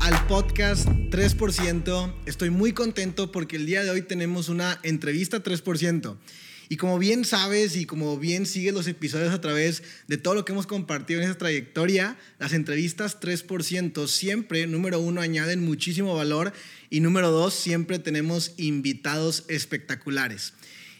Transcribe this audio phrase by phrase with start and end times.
[0.00, 2.14] Al podcast 3%.
[2.26, 6.16] Estoy muy contento porque el día de hoy tenemos una entrevista 3%.
[6.68, 10.44] Y como bien sabes y como bien sigues los episodios a través de todo lo
[10.44, 16.52] que hemos compartido en esta trayectoria, las entrevistas 3% siempre, número uno, añaden muchísimo valor
[16.90, 20.52] y número dos, siempre tenemos invitados espectaculares.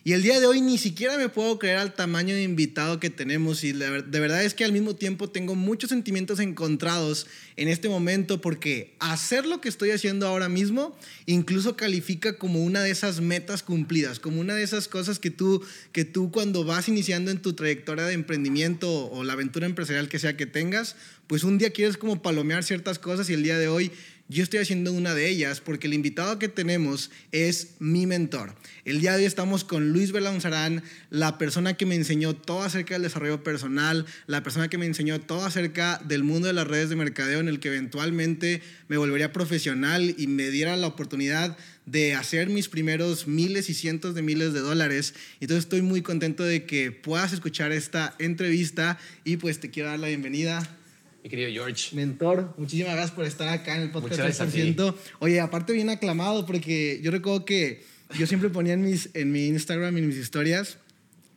[0.02, 3.10] Y el día de hoy ni siquiera me puedo creer al tamaño de invitado que
[3.10, 3.62] tenemos.
[3.64, 8.40] Y de verdad es que al mismo tiempo tengo muchos sentimientos encontrados en este momento
[8.40, 10.96] porque hacer lo que estoy haciendo ahora mismo
[11.26, 15.62] incluso califica como una de esas metas cumplidas, como una de esas cosas que tú,
[15.92, 20.18] que tú cuando vas iniciando en tu trayectoria de emprendimiento o la aventura empresarial que
[20.18, 20.96] sea que tengas,
[21.26, 23.92] pues un día quieres como palomear ciertas cosas y el día de hoy
[24.30, 28.54] yo estoy haciendo una de ellas porque el invitado que tenemos es mi mentor.
[28.84, 32.94] El día de hoy estamos con Luis Belanzarán, la persona que me enseñó todo acerca
[32.94, 36.90] del desarrollo personal, la persona que me enseñó todo acerca del mundo de las redes
[36.90, 41.56] de mercadeo en el que eventualmente me volvería profesional y me diera la oportunidad
[41.86, 45.12] de hacer mis primeros miles y cientos de miles de dólares.
[45.40, 49.98] Entonces estoy muy contento de que puedas escuchar esta entrevista y pues te quiero dar
[49.98, 50.76] la bienvenida
[51.22, 51.94] mi querido George.
[51.94, 54.94] Mentor, muchísimas gracias por estar acá en el podcast 3%.
[55.18, 57.82] Oye, aparte bien aclamado porque yo recuerdo que
[58.18, 60.78] yo siempre ponía en, mis, en mi Instagram y en mis historias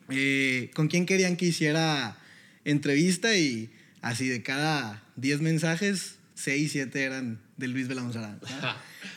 [0.09, 2.17] eh, con quién querían que hiciera
[2.65, 3.69] entrevista y
[4.01, 8.39] así de cada 10 mensajes, 6, 7 eran de Luis Belanzarán.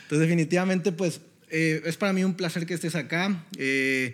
[0.03, 3.45] Entonces definitivamente pues eh, es para mí un placer que estés acá.
[3.57, 4.13] Eh,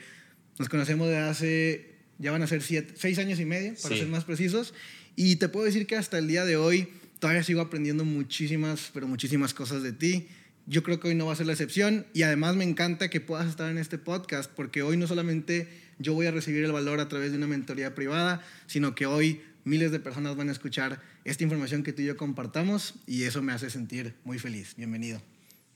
[0.59, 4.23] nos conocemos de hace, ya van a ser 6 años y medio, para ser más
[4.23, 4.73] precisos.
[5.15, 9.07] Y te puedo decir que hasta el día de hoy todavía sigo aprendiendo muchísimas, pero
[9.07, 10.27] muchísimas cosas de ti.
[10.65, 13.21] Yo creo que hoy no va a ser la excepción y además me encanta que
[13.21, 15.67] puedas estar en este podcast porque hoy no solamente
[15.99, 19.41] yo voy a recibir el valor a través de una mentoría privada, sino que hoy
[19.65, 23.41] miles de personas van a escuchar esta información que tú y yo compartamos y eso
[23.41, 24.75] me hace sentir muy feliz.
[24.75, 25.21] Bienvenido.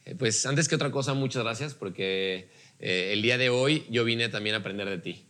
[0.05, 4.05] Eh, pues antes que otra cosa, muchas gracias porque eh, el día de hoy yo
[4.05, 5.25] vine también a aprender de ti.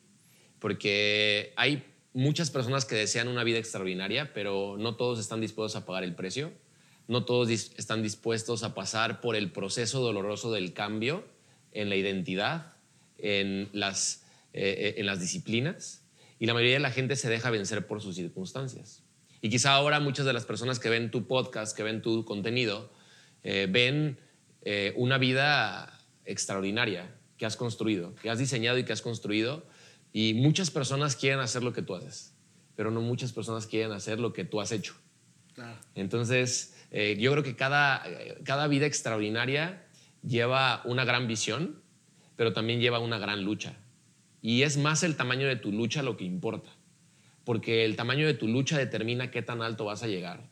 [0.59, 5.85] Porque hay muchas personas que desean una vida extraordinaria, pero no todos están dispuestos a
[5.85, 6.51] pagar el precio,
[7.07, 11.25] no todos están dispuestos a pasar por el proceso doloroso del cambio
[11.71, 12.73] en la identidad,
[13.17, 16.03] en las, eh, en las disciplinas,
[16.39, 19.03] y la mayoría de la gente se deja vencer por sus circunstancias.
[19.41, 22.91] Y quizá ahora muchas de las personas que ven tu podcast, que ven tu contenido,
[23.43, 24.17] eh, ven
[24.63, 29.65] eh, una vida extraordinaria que has construido, que has diseñado y que has construido,
[30.13, 32.33] y muchas personas quieren hacer lo que tú haces,
[32.75, 34.95] pero no muchas personas quieren hacer lo que tú has hecho.
[35.95, 38.03] Entonces, eh, yo creo que cada,
[38.43, 39.85] cada vida extraordinaria
[40.25, 41.81] lleva una gran visión,
[42.35, 43.73] pero también lleva una gran lucha.
[44.41, 46.69] Y es más el tamaño de tu lucha lo que importa,
[47.43, 50.47] porque el tamaño de tu lucha determina qué tan alto vas a llegar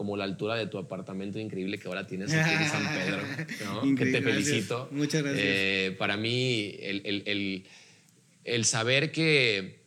[0.00, 4.06] como la altura de tu apartamento increíble que ahora tienes aquí en San Pedro, que
[4.06, 4.88] te felicito.
[4.92, 5.44] Muchas gracias.
[5.46, 7.66] Eh, para mí, el, el, el
[8.64, 9.84] saber que,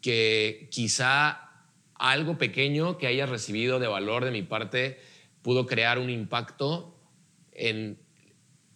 [0.00, 1.50] que quizá
[1.94, 4.98] algo pequeño que hayas recibido de valor de mi parte
[5.42, 6.98] pudo crear un impacto
[7.52, 7.98] en,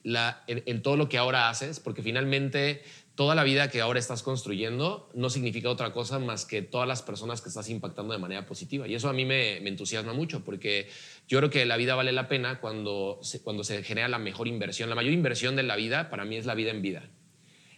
[0.03, 2.83] la, en, todo lo que ahora haces, porque finalmente
[3.15, 7.03] toda la vida que ahora estás construyendo no significa otra cosa más que todas las
[7.03, 8.87] personas que estás impactando de manera positiva.
[8.87, 10.89] Y eso a mí me, me entusiasma mucho, porque
[11.28, 14.91] yo creo que la vida vale la pena cuando cuando se genera la mejor inversión.
[14.91, 17.09] La mayor inversión de la vida para mí es la vida en vida.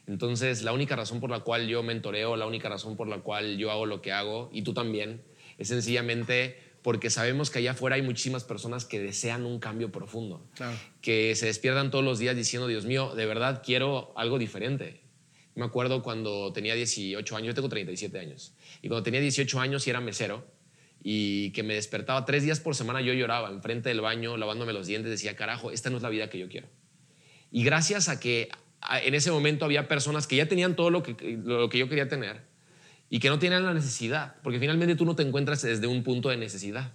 [0.07, 3.59] Entonces, la única razón por la cual yo mentoreo, la única razón por la cual
[3.59, 5.23] yo hago lo que hago, y tú también,
[5.59, 10.49] es sencillamente porque sabemos que allá afuera hay muchísimas personas que desean un cambio profundo,
[11.01, 15.01] que se despiertan todos los días diciendo, Dios mío, de verdad quiero algo diferente.
[15.57, 19.85] Me acuerdo cuando tenía 18 años, yo tengo 37 años, y cuando tenía 18 años
[19.87, 20.47] y era mesero,
[21.03, 24.87] y que me despertaba tres días por semana, yo lloraba enfrente del baño, lavándome los
[24.87, 26.69] dientes, decía, carajo, esta no es la vida que yo quiero.
[27.51, 28.49] Y gracias a que
[29.03, 32.09] en ese momento había personas que ya tenían todo lo que, lo que yo quería
[32.09, 32.43] tener
[33.09, 36.29] y que no tenían la necesidad, porque finalmente tú no te encuentras desde un punto
[36.29, 36.93] de necesidad,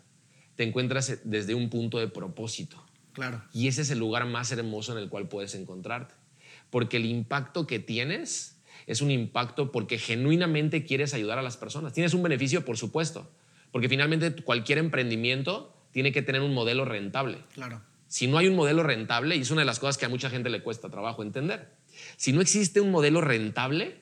[0.56, 2.84] te encuentras desde un punto de propósito.
[3.14, 3.44] Claro.
[3.54, 6.14] Y ese es el lugar más hermoso en el cual puedes encontrarte,
[6.70, 11.94] porque el impacto que tienes es un impacto porque genuinamente quieres ayudar a las personas.
[11.94, 13.32] Tienes un beneficio, por supuesto,
[13.72, 17.40] porque finalmente cualquier emprendimiento tiene que tener un modelo rentable.
[17.54, 17.82] Claro.
[18.08, 20.30] Si no hay un modelo rentable, y es una de las cosas que a mucha
[20.30, 21.70] gente le cuesta trabajo entender,
[22.18, 24.02] si no existe un modelo rentable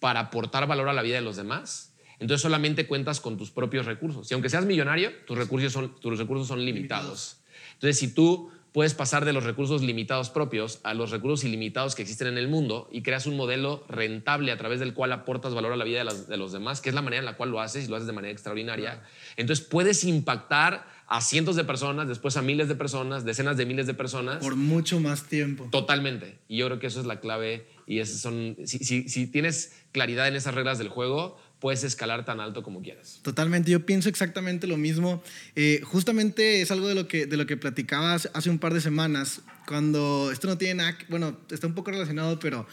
[0.00, 3.86] para aportar valor a la vida de los demás, entonces solamente cuentas con tus propios
[3.86, 4.30] recursos.
[4.30, 7.40] Y aunque seas millonario, tus recursos son, tus recursos son limitados.
[7.74, 12.02] Entonces, si tú puedes pasar de los recursos limitados propios a los recursos ilimitados que
[12.02, 15.72] existen en el mundo y creas un modelo rentable a través del cual aportas valor
[15.72, 17.60] a la vida de, de los demás, que es la manera en la cual lo
[17.60, 19.02] haces y lo haces de manera extraordinaria,
[19.36, 23.86] entonces puedes impactar a cientos de personas, después a miles de personas, decenas de miles
[23.86, 24.38] de personas.
[24.38, 25.68] Por mucho más tiempo.
[25.70, 26.38] Totalmente.
[26.48, 27.66] Y yo creo que eso es la clave.
[27.86, 32.24] Y esas son, si, si, si tienes claridad en esas reglas del juego, puedes escalar
[32.24, 33.20] tan alto como quieras.
[33.22, 35.22] Totalmente, yo pienso exactamente lo mismo.
[35.54, 38.80] Eh, justamente es algo de lo, que, de lo que platicabas hace un par de
[38.80, 42.66] semanas, cuando esto no tiene nada, bueno, está un poco relacionado, pero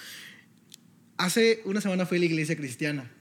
[1.17, 3.11] hace una semana fui a la iglesia cristiana.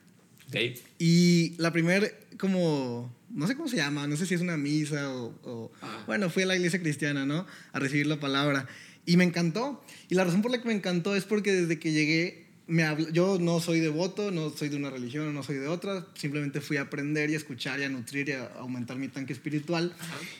[0.50, 0.74] Sí.
[0.98, 2.06] Y la primera,
[2.38, 6.04] como, no sé cómo se llama, no sé si es una misa o, o Ah.
[6.06, 7.46] bueno, fui a la iglesia cristiana, ¿no?
[7.72, 8.66] A recibir la palabra.
[9.06, 9.84] Y me encantó.
[10.08, 13.10] Y la razón por la que me encantó es porque desde que llegué, me habl-
[13.12, 16.76] yo no soy devoto, no soy de una religión, no soy de otra, simplemente fui
[16.76, 19.92] a aprender y a escuchar y a nutrir y a aumentar mi tanque espiritual.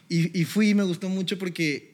[0.09, 1.92] Y, y fui y me gustó mucho porque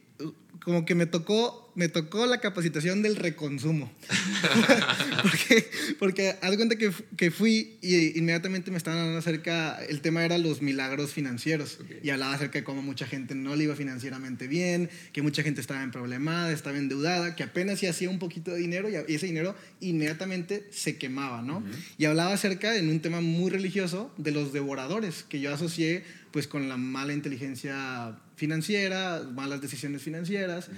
[0.69, 3.91] como que me tocó, me tocó la capacitación del reconsumo.
[5.23, 10.27] porque, porque haz cuenta que, que fui y inmediatamente me estaban hablando acerca, el tema
[10.27, 11.79] era los milagros financieros.
[12.03, 15.63] Y hablaba acerca de cómo mucha gente no le iba financieramente bien, que mucha gente
[15.63, 19.25] estaba en problemada, estaba endeudada, que apenas si hacía un poquito de dinero y ese
[19.25, 21.65] dinero inmediatamente se quemaba, ¿no?
[21.97, 26.47] Y hablaba acerca, en un tema muy religioso, de los devoradores, que yo asocié pues
[26.47, 30.71] con la mala inteligencia financiera, malas decisiones financieras,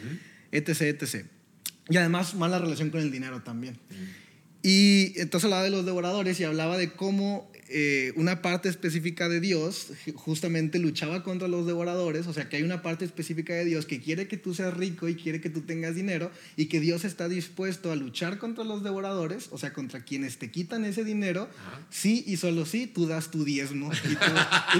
[0.50, 1.26] etc, etc.
[1.88, 3.76] Y además mala relación con el dinero también.
[4.62, 9.40] Y entonces hablaba de los devoradores y hablaba de cómo eh, una parte específica de
[9.40, 13.64] Dios ju- justamente luchaba contra los devoradores, o sea que hay una parte específica de
[13.64, 16.80] Dios que quiere que tú seas rico y quiere que tú tengas dinero y que
[16.80, 21.04] Dios está dispuesto a luchar contra los devoradores, o sea, contra quienes te quitan ese
[21.04, 21.86] dinero, Ajá.
[21.88, 24.24] sí y solo sí, tú das tu diezmo y tú,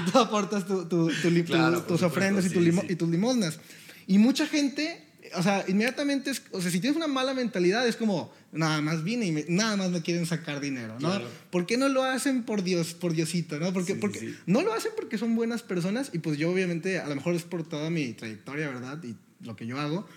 [0.07, 2.71] y tú aportas tu- tu- tu Claro, tus ofrendas y, sí.
[2.89, 3.59] y tus limosnas.
[4.05, 5.01] Y mucha gente,
[5.35, 9.03] o sea, inmediatamente, es, o sea, si tienes una mala mentalidad, es como, nada más
[9.03, 11.09] vine y me- nada más me quieren sacar dinero, ¿no?
[11.09, 11.27] Claro.
[11.51, 13.71] ¿Por qué no lo hacen por Dios, por Diosito, no?
[13.71, 14.35] Porque, Sí, porque sí.
[14.47, 17.43] no lo hacen porque son buenas personas y pues yo obviamente, a lo mejor es
[17.43, 18.99] por toda mi trayectoria, ¿verdad?
[19.03, 19.15] Y
[19.45, 20.07] lo que yo hago,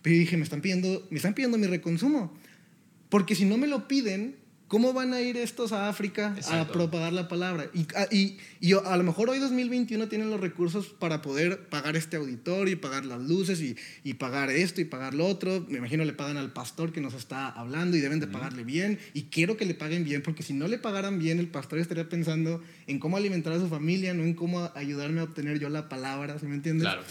[0.00, 2.32] pero dije, me están pidiendo, me están pidiendo mi reconsumo.
[3.08, 4.36] Porque si no me lo piden,
[4.72, 7.66] ¿cómo van a ir estos a África a propagar la palabra?
[7.74, 11.94] Y, a- y, y a lo mejor hoy 2021 tienen los recursos para poder pagar
[11.94, 15.66] este auditorio y pagar las luces y, y pagar esto y pagar lo otro.
[15.68, 18.98] Me imagino le pagan al pastor que nos está hablando y deben de pagarle bien.
[19.12, 22.08] Y quiero que le paguen bien porque si no le pagaran bien, el pastor estaría
[22.08, 25.90] pensando en cómo alimentar a su familia, no en cómo ayudarme a obtener yo la
[25.90, 26.84] palabra, ¿sí me entiendes?
[26.88, 27.02] Claro.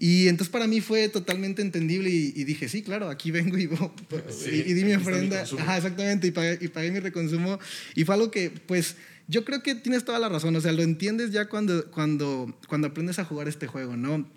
[0.00, 3.66] Y entonces para mí fue totalmente entendible y, y dije, sí, claro, aquí vengo y,
[4.30, 5.38] Sí, y, y di mi mi ofrenda.
[5.40, 5.60] consumo.
[5.62, 7.58] Ajá, exactamente, y pagué, y pagué mi reconsumo.
[7.96, 8.94] Y fue algo que, pues,
[9.26, 10.54] yo creo que tienes toda la razón.
[10.54, 14.28] O sea, lo entiendes ya cuando, cuando, cuando aprendes a jugar este juego, ¿no?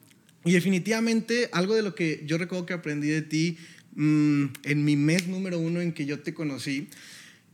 [0.43, 3.57] Y definitivamente algo de lo que yo recuerdo que aprendí de ti
[3.93, 6.87] mm, en mi mes número uno en que yo te conocí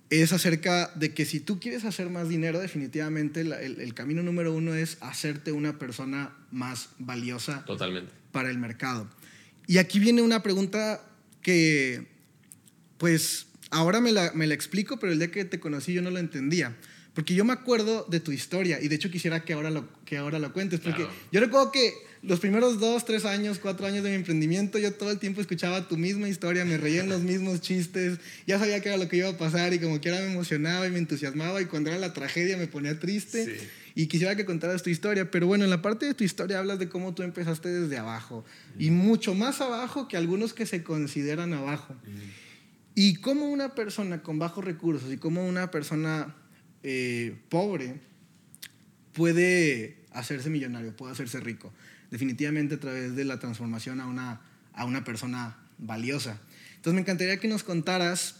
[0.10, 4.24] es acerca de que si tú quieres hacer más dinero, definitivamente la- el, el camino
[4.24, 8.12] número uno es hacerte una persona más valiosa Totalmente.
[8.32, 9.10] para el mercado.
[9.68, 11.04] Y aquí viene una pregunta
[11.42, 12.08] que,
[12.98, 16.10] pues, ahora me la, me la explico, pero el día que te conocí yo no
[16.10, 16.76] lo entendía.
[17.18, 20.18] Porque yo me acuerdo de tu historia y de hecho quisiera que ahora lo, que
[20.18, 20.80] ahora lo cuentes.
[20.80, 21.14] Porque Claro.
[21.32, 21.92] yo recuerdo que
[22.22, 25.88] los primeros dos, tres años, cuatro años de mi emprendimiento, yo todo el tiempo escuchaba
[25.88, 29.18] tu misma historia, me reía en los mismos chistes, ya sabía que era lo que
[29.18, 31.98] iba a pasar y como que era me emocionaba y me entusiasmaba y cuando era
[31.98, 33.68] la tragedia me ponía triste Sí.
[33.96, 36.78] y quisiera que contaras tu historia, pero bueno, en la parte de tu historia hablas
[36.78, 38.46] de cómo tú empezaste desde abajo
[38.78, 41.96] y mucho más abajo que algunos que se consideran abajo.
[42.94, 46.36] Y cómo una persona con bajos recursos y cómo una persona
[46.84, 48.00] eh, pobre
[49.14, 51.74] puede hacerse millonario, puede hacerse rico.
[52.12, 54.42] Definitivamente a través de la transformación a una,
[54.74, 56.40] a una persona valiosa.
[56.76, 58.36] Entonces me encantaría que nos contaras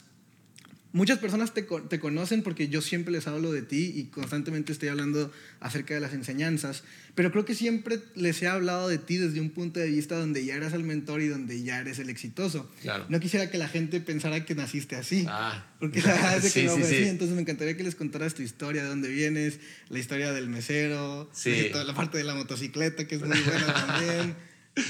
[0.98, 4.90] Muchas personas te, te conocen porque yo siempre les hablo de ti y constantemente estoy
[4.90, 9.40] hablando acerca de las enseñanzas, pero creo que siempre les he hablado de ti desde
[9.40, 12.68] un punto de vista donde ya eras el mentor y donde ya eres el exitoso.
[12.82, 13.06] Claro.
[13.10, 15.68] No quisiera que la gente pensara que naciste así, Ah.
[15.80, 16.96] porque la verdad es que Sí, no sí, fue sí.
[16.96, 17.10] así.
[17.10, 21.30] Entonces me encantaría que les contaras tu historia, de dónde vienes, la historia del mesero,
[21.32, 21.68] Sí.
[21.72, 24.36] toda la parte de la motocicleta que es muy buena también.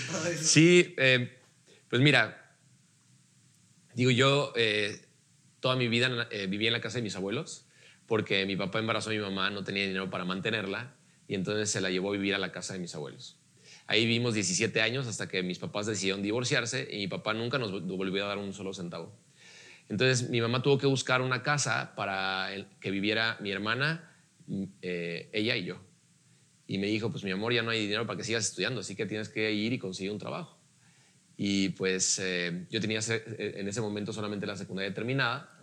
[0.09, 0.43] todo eso.
[0.45, 1.37] Sí, eh,
[1.89, 2.55] pues mira,
[3.93, 5.01] digo yo, eh,
[5.67, 7.65] toda mi vida eh, viví en la casa de mis abuelos
[8.05, 10.95] porque mi papá embarazó a mi mamá, no tenía dinero para mantenerla
[11.27, 13.37] y entonces se la llevó a vivir a la casa de mis abuelos.
[13.85, 17.85] Ahí vivimos 17 años hasta que mis papás decidieron divorciarse y mi papá nunca nos
[17.85, 19.13] volvió a dar un solo centavo.
[19.89, 22.47] Entonces mi mamá tuvo que buscar una casa para
[22.79, 24.09] que viviera mi hermana,
[24.47, 25.81] mm, eh, ella y yo.
[26.65, 28.95] Y me dijo, pues mi amor, ya no hay dinero para que sigas estudiando, así
[28.95, 30.57] que tienes que ir y conseguir un trabajo.
[31.35, 35.56] Y pues eh, yo tenía eh, en ese momento solamente la secundaria terminada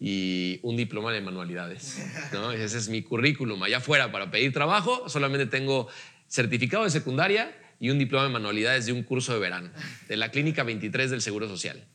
[0.00, 2.02] y un diploma de manualidades.
[2.32, 2.50] ¿no?
[2.52, 3.62] Ese es mi currículum.
[3.62, 5.88] Allá afuera, para pedir trabajo, solamente tengo
[6.26, 9.70] certificado de secundaria y un diploma de manualidades de un curso de verano,
[10.08, 11.86] de la Clínica 23 del Seguro Social.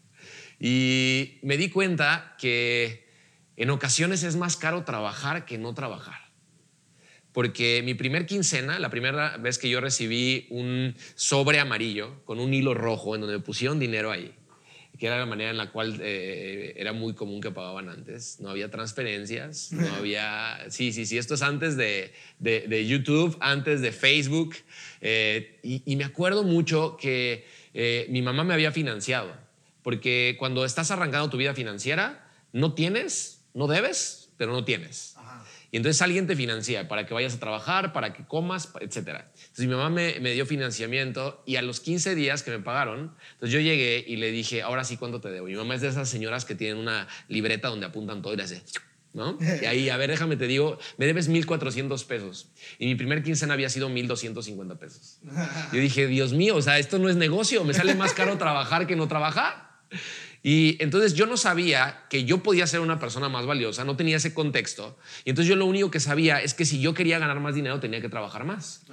[0.59, 3.07] Y me di cuenta que
[3.57, 6.25] en ocasiones es más caro trabajar que no trabajar.
[7.31, 12.53] Porque mi primer quincena, la primera vez que yo recibí un sobre amarillo con un
[12.53, 14.33] hilo rojo en donde me pusieron dinero ahí,
[14.97, 18.39] que era la manera en la cual eh, era muy común que pagaban antes.
[18.39, 20.65] No había transferencias, no había...
[20.69, 24.55] Sí, sí, sí, esto es antes de, de, YouTube, antes de Facebook.
[25.01, 29.35] Eh, y, me acuerdo mucho que eh, mi mamá me había financiado,
[29.83, 35.14] porque cuando estás arrancando tu vida financiera, no tienes, no debes, pero no tienes.
[35.75, 38.95] Y entonces alguien te financia para que vayas a trabajar, para que comas, etc.
[38.95, 43.13] Entonces mi mamá me, me, dio financiamiento y a los 15 días que me pagaron,
[43.33, 45.47] entonces yo llegué y le dije, ahora sí, ¿cuánto te debo?
[45.47, 48.43] Mi mamá es de esas señoras que tienen una libreta donde apuntan todo y le
[48.43, 48.63] hace...
[49.11, 49.37] ¿No?
[49.61, 52.47] Y ahí, a ver, déjame te digo, me debes 1.400 pesos.
[52.79, 55.19] Y mi primer quincena había sido 1.250 pesos.
[55.73, 58.87] Yo dije, Dios mío, o sea, esto no es negocio, me sale más caro trabajar
[58.87, 59.71] que no trabajar.
[60.47, 64.17] Y entonces yo no sabía que yo podía ser una persona más valiosa, no tenía
[64.17, 64.95] ese contexto.
[65.23, 67.79] Y entonces yo lo único que sabía es que si yo quería ganar más dinero
[67.79, 68.85] tenía que trabajar más.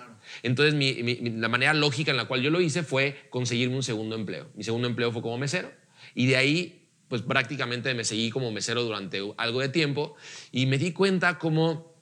[0.43, 4.49] Entonces la manera lógica en la cual yo lo hice fue conseguirme un segundo empleo.
[4.55, 5.71] Mi segundo empleo fue como mesero.
[6.15, 10.17] Y de ahí, pues prácticamente me seguí como mesero durante algo de tiempo
[10.53, 11.95] y me di cuenta como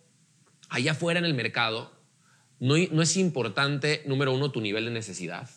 [0.68, 1.90] allá afuera en el mercado
[2.60, 5.50] no, no es importante, número uno, tu nivel de necesidad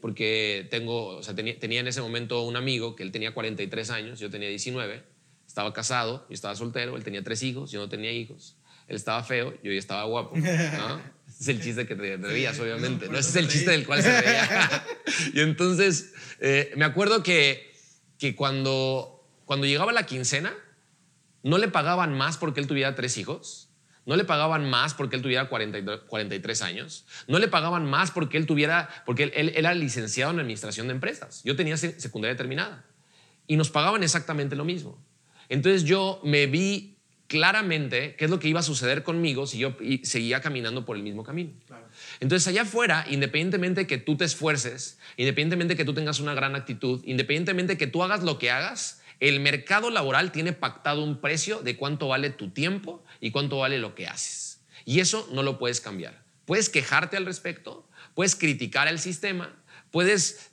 [0.00, 3.90] porque tengo, o sea, tenía, tenía, en ese momento un amigo que él tenía 43
[3.90, 5.02] años, yo tenía 19,
[5.46, 9.22] estaba casado, yo estaba soltero, él tenía tres hijos, yo no tenía hijos, él estaba
[9.24, 10.36] feo, yo ya estaba guapo.
[10.36, 11.14] ¿no?
[11.40, 14.20] Es el chiste que te reías, obviamente, no ese es el chiste del cual se
[14.20, 14.86] reía.
[15.34, 17.72] y entonces, eh, me acuerdo que,
[18.18, 20.54] que cuando, cuando llegaba la quincena,
[21.42, 23.63] no le pagaban más porque él tuviera tres hijos,
[24.06, 27.06] no le pagaban más porque él tuviera 43 años.
[27.26, 31.42] No le pagaban más porque él tuviera, porque él, era licenciado en administración de empresas.
[31.44, 32.84] Yo tenía secundaria terminada.
[33.46, 34.98] Y nos pagaban exactamente lo mismo.
[35.48, 36.94] Entonces yo me vi
[37.26, 41.02] claramente qué es lo que iba a suceder conmigo si yo seguía caminando por el
[41.02, 41.50] mismo camino.
[42.20, 47.02] Entonces allá afuera, independientemente que tú te esfuerces, independientemente que tú tengas una gran actitud,
[47.04, 51.76] independientemente que tú hagas lo que hagas, el mercado laboral tiene pactado un precio de
[51.76, 54.60] cuánto vale tu tiempo y cuánto vale lo que haces.
[54.84, 56.22] Y eso no lo puedes cambiar.
[56.44, 59.56] Puedes quejarte al respecto, puedes criticar el sistema,
[59.90, 60.50] puedes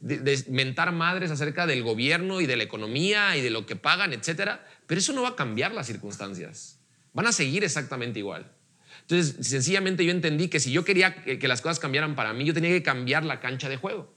[0.48, 4.66] mentar madres acerca del gobierno y de la economía y de lo que pagan, etcétera,
[4.88, 6.80] pero eso no va a cambiar las circunstancias.
[7.12, 8.50] Van a seguir exactamente igual.
[9.01, 12.54] Entonces, sencillamente yo entendí que si yo quería que las cosas cambiaran para mí, yo
[12.54, 14.13] tenía que cambiar la cancha de juego.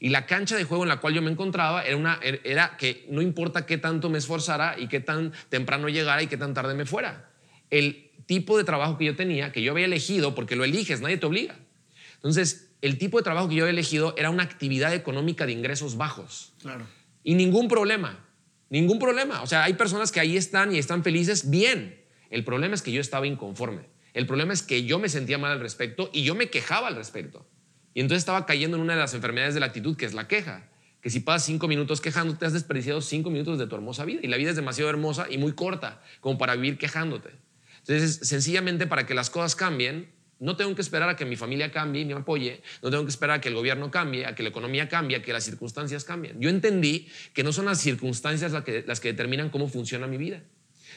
[0.00, 3.06] Y la cancha de juego en la cual yo me encontraba era, una, era que
[3.10, 6.74] no importa qué tanto me esforzara y qué tan temprano llegara y qué tan tarde
[6.74, 7.30] me fuera
[7.70, 11.16] el tipo de trabajo que yo tenía, que yo había elegido, porque lo eliges, nadie
[11.16, 11.56] te obliga.
[12.16, 15.96] Entonces, el tipo de trabajo que yo había elegido era una actividad económica de ingresos
[15.96, 16.52] bajos.
[16.60, 16.86] Claro.
[17.22, 18.24] Y ningún problema,
[18.68, 19.42] ningún problema.
[19.42, 22.02] O sea, hay personas que ahí están y están felices, bien.
[22.30, 23.82] El problema es que yo estaba inconforme.
[24.14, 26.96] El problema es que yo me sentía mal al respecto y yo me quejaba al
[26.96, 27.46] respecto.
[27.96, 30.28] Y entonces estaba cayendo en una de las enfermedades de la actitud, que es la
[30.28, 30.68] queja.
[31.00, 34.20] Que si pasas cinco minutos quejándote, has desperdiciado cinco minutos de tu hermosa vida.
[34.22, 37.30] Y la vida es demasiado hermosa y muy corta como para vivir quejándote.
[37.78, 41.72] Entonces, sencillamente para que las cosas cambien, no tengo que esperar a que mi familia
[41.72, 44.42] cambie y me apoye, no tengo que esperar a que el gobierno cambie, a que
[44.42, 46.38] la economía cambie, a que las circunstancias cambien.
[46.38, 50.18] Yo entendí que no son las circunstancias las que, las que determinan cómo funciona mi
[50.18, 50.42] vida,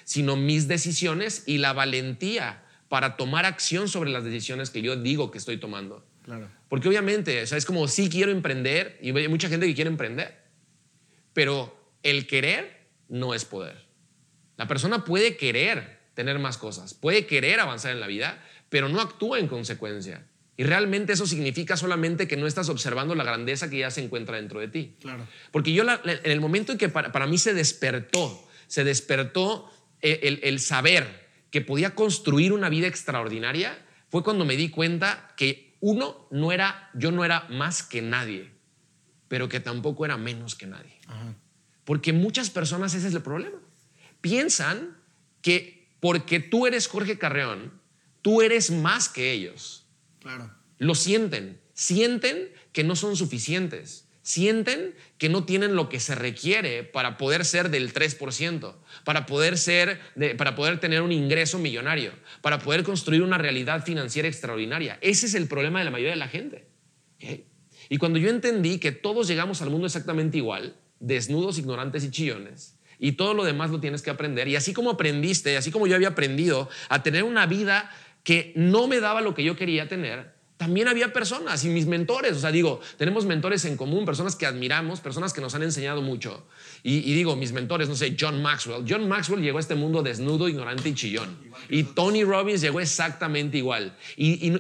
[0.04, 5.32] sino mis decisiones y la valentía para tomar acción sobre las decisiones que yo digo
[5.32, 6.04] que estoy tomando.
[6.30, 6.48] Claro.
[6.68, 10.38] Porque obviamente, es como sí quiero emprender y hay mucha gente que quiere emprender,
[11.34, 13.88] pero el querer no es poder.
[14.58, 19.02] La persona puede querer, tener más cosas, puede querer avanzar en la vida, pero no
[19.02, 20.28] actúa en consecuencia.
[20.56, 24.36] Y realmente eso significa solamente que no estás observando la grandeza que ya se encuentra
[24.38, 24.98] dentro de ti.
[25.02, 25.28] Claro.
[25.50, 29.68] Porque yo, en el momento en que para, mí se despertó, se despertó
[30.04, 35.34] eh, el, el saber que podía construir una vida extraordinaria, fue cuando me di cuenta
[35.36, 38.52] que uno no era, yo no era más que nadie,
[39.28, 41.00] pero que tampoco era menos que nadie.
[41.86, 43.60] Porque muchas personas ese es el problema.
[44.22, 44.98] Piensan
[45.42, 47.80] que porque tú eres Jorge Carreón,
[48.22, 49.88] tú eres más que ellos.
[50.20, 50.54] Claro.
[50.78, 56.84] Lo sienten, sienten que no son suficientes, sienten que no tienen lo que se requiere
[56.84, 60.00] para poder ser del 3%, para poder ser
[60.38, 65.00] para poder tener un ingreso millonario, para poder construir una realidad financiera extraordinaria.
[65.02, 66.68] Ese es el problema de la mayoría de la gente.
[67.90, 72.78] Y cuando yo entendí que todos llegamos al mundo exactamente igual, desnudos, ignorantes y chillones,
[73.00, 74.48] y todo lo demás lo tienes que aprender.
[74.48, 77.90] Y así como aprendiste, así como yo había aprendido a tener una vida
[78.24, 82.36] que no me daba lo que yo quería tener, también había personas y mis mentores,
[82.36, 86.02] o sea, digo, tenemos mentores en común, personas que admiramos, personas que nos han enseñado
[86.02, 86.46] mucho.
[86.84, 88.84] Y, digo, mis mentores, no sé, John Maxwell.
[88.86, 91.38] John Maxwell llegó a este mundo desnudo, ignorante y chillón.
[91.70, 93.96] Y Tony Robbins llegó exactamente igual.
[94.18, 94.52] Y,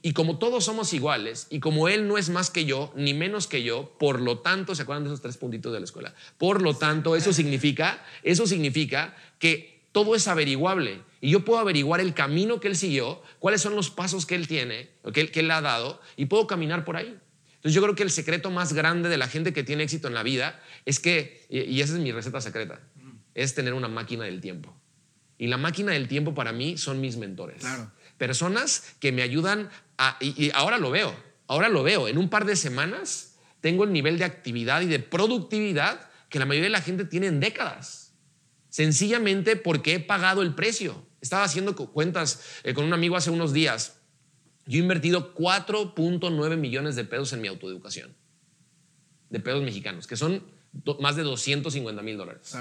[0.00, 3.46] y, como todos somos iguales, y como él no es más que yo, ni menos
[3.46, 6.14] que yo, por lo tanto, ¿se acuerdan de esos tres puntitos de la escuela?
[6.38, 12.00] Por lo tanto, eso significa, eso significa que todo es averiguable y yo puedo averiguar
[12.00, 15.40] el camino que él siguió, cuáles son los pasos que él tiene, que él, que
[15.40, 17.16] él ha dado, y puedo caminar por ahí.
[17.54, 20.14] Entonces yo creo que el secreto más grande de la gente que tiene éxito en
[20.14, 22.80] la vida es que, y esa es mi receta secreta,
[23.34, 24.76] es tener una máquina del tiempo.
[25.38, 27.60] Y la máquina del tiempo para mí son mis mentores.
[27.60, 27.92] Claro.
[28.18, 31.14] Personas que me ayudan a, y, y ahora lo veo,
[31.46, 34.98] ahora lo veo, en un par de semanas tengo el nivel de actividad y de
[34.98, 38.12] productividad que la mayoría de la gente tiene en décadas.
[38.70, 41.11] Sencillamente porque he pagado el precio.
[41.22, 44.00] Estaba haciendo cuentas eh, con un amigo hace unos días.
[44.66, 48.14] Yo he invertido 4.9 millones de pesos en mi autoeducación.
[49.30, 50.44] De pesos mexicanos, que son
[51.00, 52.56] más de 250 mil dólares.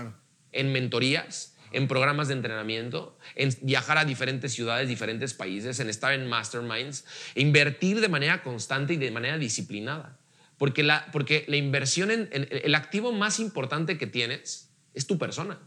[0.52, 6.14] En mentorías, en programas de entrenamiento, en viajar a diferentes ciudades, diferentes países, en estar
[6.14, 10.20] en masterminds, invertir de manera constante y de manera disciplinada.
[10.58, 15.60] Porque la, porque la inversión en el activo más importante que tienes es tu persona.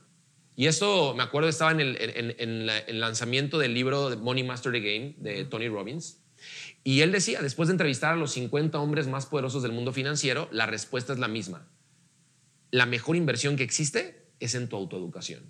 [0.57, 5.45] Y eso, me acuerdo, estaba en el, lanzamiento del libro Money Master the Game de
[5.45, 6.21] Tony Robbins.
[6.85, 10.49] Y él decía, después de entrevistar a los 50 hombres más poderosos del mundo financiero,
[10.53, 11.69] la respuesta es la misma.
[12.71, 15.43] La mejor inversión que existe es en tu autoeducación.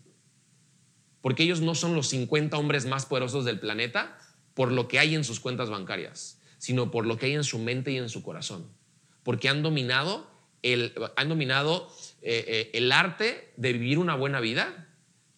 [1.21, 4.19] Porque ellos no son los 50 hombres más poderosos del planeta
[4.55, 7.59] por lo que hay en sus cuentas bancarias, sino por lo que hay en su
[7.59, 8.69] mente y en su corazón.
[9.23, 10.31] Porque han dominado
[10.65, 11.89] el, han dominado,
[12.23, 14.84] eh, eh, el arte de vivir una buena vida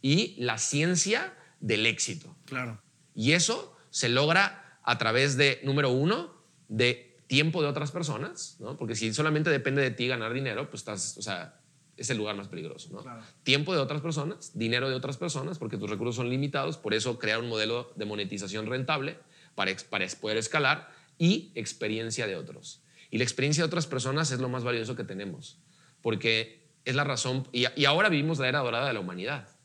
[0.06, 2.36] y la ciencia del éxito.
[2.44, 2.80] Claro.
[3.12, 6.32] Y eso se logra a través de, número uno,
[6.69, 8.76] de tiempo de otras personas, ¿no?
[8.76, 11.60] Porque si solamente depende de ti ganar dinero, pues estás, o sea,
[11.97, 13.04] es el lugar más peligroso, ¿no?
[13.42, 17.19] Tiempo de otras personas, dinero de otras personas, porque tus recursos son limitados, por eso
[17.19, 19.19] crear un modelo de monetización rentable
[19.56, 20.88] para, para poder escalar
[21.19, 22.80] y experiencia de otros.
[23.10, 25.58] Y la experiencia de otras personas es lo más valioso que tenemos,
[26.00, 29.55] porque es la razón, y, y ahora vivimos la era dorada de la humanidad.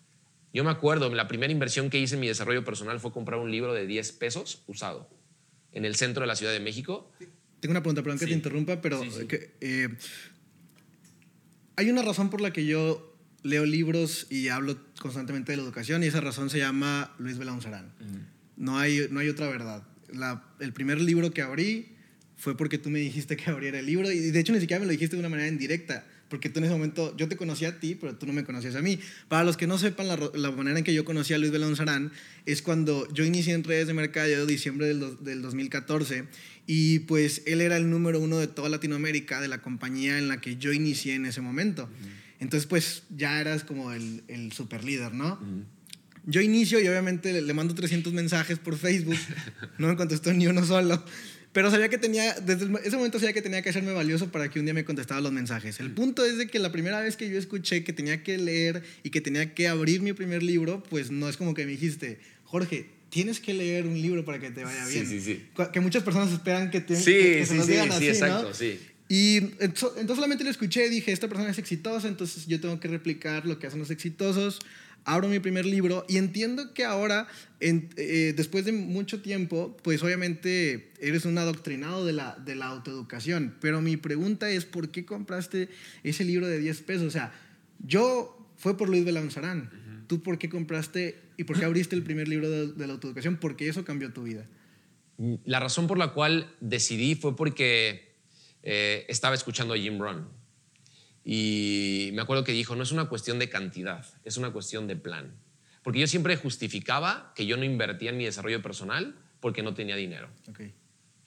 [0.53, 3.51] Yo me acuerdo, la primera inversión que hice en mi desarrollo personal fue comprar un
[3.51, 5.09] libro de 10 pesos usado
[5.71, 7.09] en el centro de la Ciudad de México.
[7.59, 9.01] Tengo una pregunta, perdón que te interrumpa, pero
[9.61, 9.89] eh,
[11.75, 16.03] hay una razón por la que yo leo libros y hablo constantemente de la educación
[16.03, 17.93] y esa razón se llama Luis Belaunzarán.
[18.57, 19.83] no, hay, no hay otra verdad.
[20.59, 21.95] el primer libro que abrí
[22.35, 24.85] fue porque tú me dijiste que abriera el libro y de hecho ni siquiera me
[24.85, 27.79] lo dijiste de una manera indirecta porque tú en ese momento, yo te conocía a
[27.81, 28.97] ti, pero tú no me conocías a mí.
[29.27, 32.13] Para los que no sepan, la, manera en que yo conocí a Luis Belonzarán
[32.45, 36.23] es cuando yo inicié en redes de mercado diciembre del, del 2014
[36.65, 40.39] y pues él era el número uno de toda Latinoamérica de la compañía en la
[40.39, 41.89] que yo inicié en ese momento.
[42.39, 45.37] Entonces pues ya eras como el, el super líder, ¿no?
[46.25, 49.17] Yo inicio y obviamente le, le mando 300 mensajes por Facebook,
[49.79, 51.03] no me contestó ni uno solo.
[51.53, 54.59] Pero sabía que tenía, desde ese momento sabía que tenía que hacerme valioso para que
[54.59, 55.79] un día me contestara los mensajes.
[55.81, 58.83] El punto es de que la primera vez que yo escuché que tenía que leer
[59.03, 62.19] y que tenía que abrir mi primer libro, pues no es como que me dijiste,
[62.45, 65.05] Jorge, tienes que leer un libro para que te vaya bien.
[65.05, 65.65] Sí, sí, sí.
[65.73, 68.79] Que muchas personas esperan que, te, sí, que, se digan así, exacto, sí.
[69.09, 72.87] Y entonces solamente lo escuché y dije, esta persona es exitosa, entonces yo tengo que
[72.87, 74.59] replicar lo que hacen los exitosos
[75.05, 77.27] abro mi primer libro y entiendo que ahora,
[77.59, 83.55] eh, después de mucho tiempo, pues obviamente eres un adoctrinado de la, de la autoeducación,
[83.61, 85.69] pero mi pregunta es, ¿por qué compraste
[86.03, 87.07] ese libro de 10 pesos?
[87.07, 87.33] O sea,
[87.79, 89.69] yo fue por Luis Belanzarán.
[90.07, 93.37] ¿Tú por qué compraste y por qué abriste el primer libro de, la autoeducación?
[93.37, 94.45] Porque eso cambió tu vida.
[95.45, 98.13] La razón por la cual decidí fue porque
[98.61, 100.40] eh, estaba escuchando a Jim Rohn
[101.23, 104.95] y me acuerdo que dijo, no es una cuestión de cantidad, es una cuestión de
[104.95, 105.35] plan.
[105.83, 109.95] Porque yo siempre justificaba que yo no invertía en mi desarrollo personal porque no tenía
[109.95, 110.29] dinero.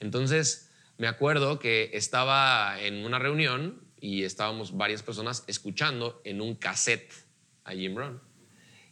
[0.00, 6.54] Entonces, me acuerdo que estaba en una reunión y estábamos varias personas escuchando en un
[6.54, 7.12] cassette
[7.64, 8.20] a Jim Brown.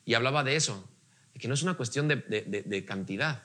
[0.04, 0.88] Y hablaba de eso,
[1.34, 3.44] de que no es una cuestión de, de cantidad.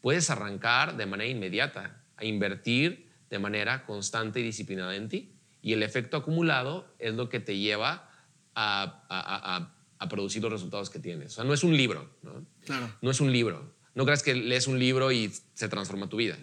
[0.00, 5.33] Puedes arrancar de manera inmediata a invertir de manera constante y disciplinada en ti
[5.64, 8.10] y el efecto acumulado es lo que te lleva
[8.54, 9.70] a,
[10.10, 11.32] producir los resultados que tienes.
[11.32, 12.44] O sea, no es un libro, ¿no?
[12.66, 12.94] Claro.
[13.00, 13.72] No es un libro.
[13.94, 16.36] No creas que lees un libro y se transforma tu vida.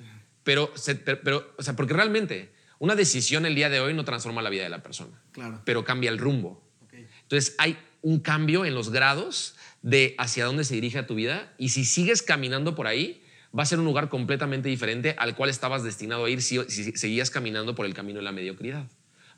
[0.44, 0.74] Pero,
[1.24, 4.64] pero, o sea, porque realmente una decisión el día de hoy no transforma la vida
[4.64, 5.22] de la persona.
[5.32, 5.62] Claro.
[5.64, 6.68] Pero cambia el rumbo.
[7.22, 11.70] Entonces hay un cambio en los grados de hacia dónde se dirige tu vida y
[11.70, 13.22] si sigues caminando por ahí,
[13.58, 17.30] va a ser un lugar completamente diferente al cual estabas destinado a ir si, seguías
[17.30, 18.88] caminando por el camino de la mediocridad.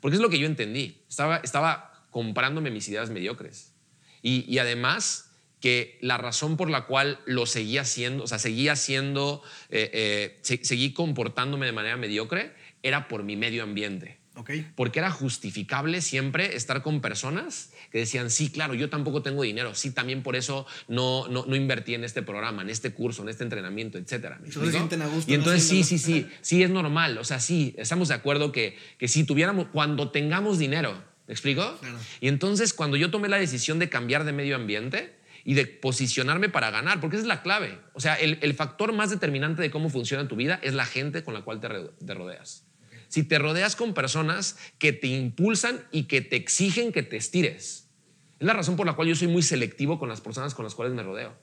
[0.04, 1.02] Porque es lo que yo entendí.
[1.08, 3.72] Estaba, estaba comprándome mis ideas mediocres.
[4.20, 9.42] Y, además que la razón por la cual lo seguía haciendo, o sea, seguía haciendo,
[9.70, 14.18] eh, eh, comportándome de manera mediocre, era por mi medio ambiente.
[14.74, 19.74] Porque era justificable siempre estar con personas que decían, sí, claro, yo tampoco tengo dinero,
[19.74, 23.28] sí, también por eso no, no, no invertí en este programa, en este curso, en
[23.28, 24.40] este entrenamiento, etcétera.
[25.26, 28.76] y entonces sí, sí, sí, sí, es normal, o sea, sí, estamos de acuerdo que,
[28.98, 31.78] que si tuviéramos, cuando tengamos dinero, ¿me explico?
[32.20, 36.48] Y entonces cuando yo tomé la decisión de cambiar de medio ambiente, y de posicionarme
[36.48, 37.78] para ganar, porque esa es la clave.
[37.92, 41.22] O sea, el, el, factor más determinante de cómo funciona tu vida es la gente
[41.22, 42.64] con la cual te, te rodeas
[43.08, 47.88] si te rodeas con personas que te impulsan y que te exigen que te estires.
[48.38, 50.74] Es la razón por la cual yo soy muy selectivo con las personas con las
[50.74, 51.36] cuales me rodeo.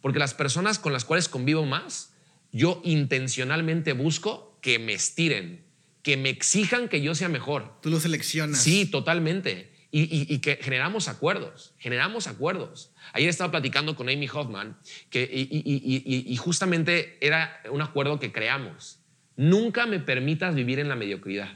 [0.00, 2.12] Porque las personas con las cuales convivo más,
[2.52, 5.64] yo intencionalmente busco que me estiren,
[6.02, 7.80] que me exijan que yo sea mejor.
[7.80, 8.60] Tú lo seleccionas.
[8.60, 9.72] Sí, totalmente.
[9.90, 12.92] Y, que generamos acuerdos, generamos acuerdos.
[13.14, 19.00] Ayer estaba platicando con Amy Hoffman que, y justamente era un acuerdo que creamos.
[19.36, 21.50] Nunca me permitas vivir en la mediocridad.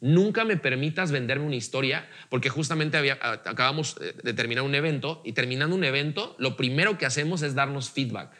[0.00, 5.74] Nunca me permitas venderme una historia, porque justamente acabamos de terminar un evento y terminando
[5.74, 8.30] un evento, lo primero que hacemos es darnos feedback.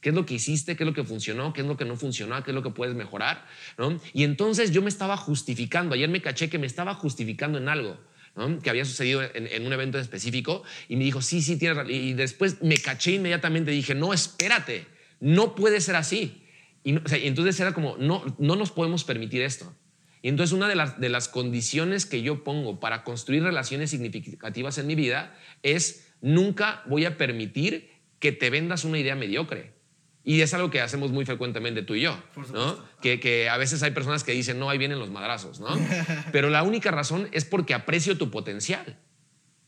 [0.00, 0.76] ¿Qué es lo que hiciste?
[0.76, 1.52] ¿Qué es lo que funcionó?
[1.52, 2.40] ¿Qué es lo que no funcionó?
[2.44, 3.44] ¿Qué es lo que puedes mejorar?
[4.12, 5.96] Y entonces yo me estaba justificando.
[5.96, 7.98] Ayer me caché que me estaba justificando en algo.
[8.62, 12.62] que había sucedido en, un evento específico y me dijo, sí, sí, tienes Y después
[12.62, 14.86] me caché inmediatamente y dije, no, espérate,
[15.18, 16.44] no puede ser así.
[16.82, 19.74] Y, entonces era como, no, no nos podemos permitir esto.
[20.22, 24.78] Y entonces una de las, de las condiciones que yo pongo para construir relaciones significativas
[24.78, 29.72] en mi vida es nunca voy a permitir que te vendas una idea mediocre.
[30.22, 32.84] Y es algo que hacemos muy frecuentemente tú y yo, ¿no?
[33.00, 35.68] Que, que, a veces hay personas que dicen, no, ahí vienen los madrazos, ¿no?
[36.32, 38.98] Pero la única razón es porque aprecio tu potencial,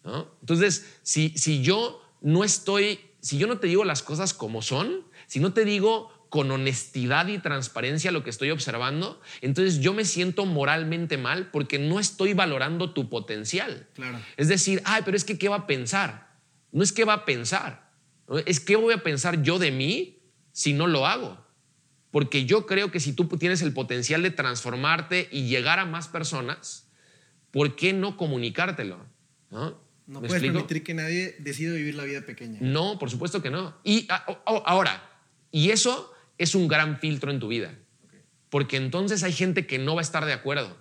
[0.04, 0.36] ¿no?
[0.40, 5.06] Entonces, si, si yo no estoy, si yo no te digo las cosas como son,
[5.26, 10.06] si no te digo con honestidad y transparencia lo que estoy observando, entonces yo me
[10.06, 13.86] siento moralmente mal porque no estoy valorando tu potencial.
[13.92, 14.18] Claro.
[14.38, 16.38] Es decir, ay, pero es que ¿qué va a pensar?
[16.70, 17.90] No es qué va a pensar,
[18.46, 21.38] es qué voy a pensar yo de mí si no lo hago.
[22.10, 26.08] Porque yo creo que si tú tienes el potencial de transformarte y llegar a más
[26.08, 26.88] personas,
[27.50, 29.04] ¿por qué no comunicártelo?
[29.50, 32.58] No, no puedes permitir que nadie decida vivir la vida pequeña.
[32.62, 33.76] No, por supuesto que no.
[33.84, 35.10] Y ah, ahora,
[35.50, 37.74] y eso es un gran filtro en tu vida.
[38.50, 40.76] Porque entonces hay gente que no va a estar de acuerdo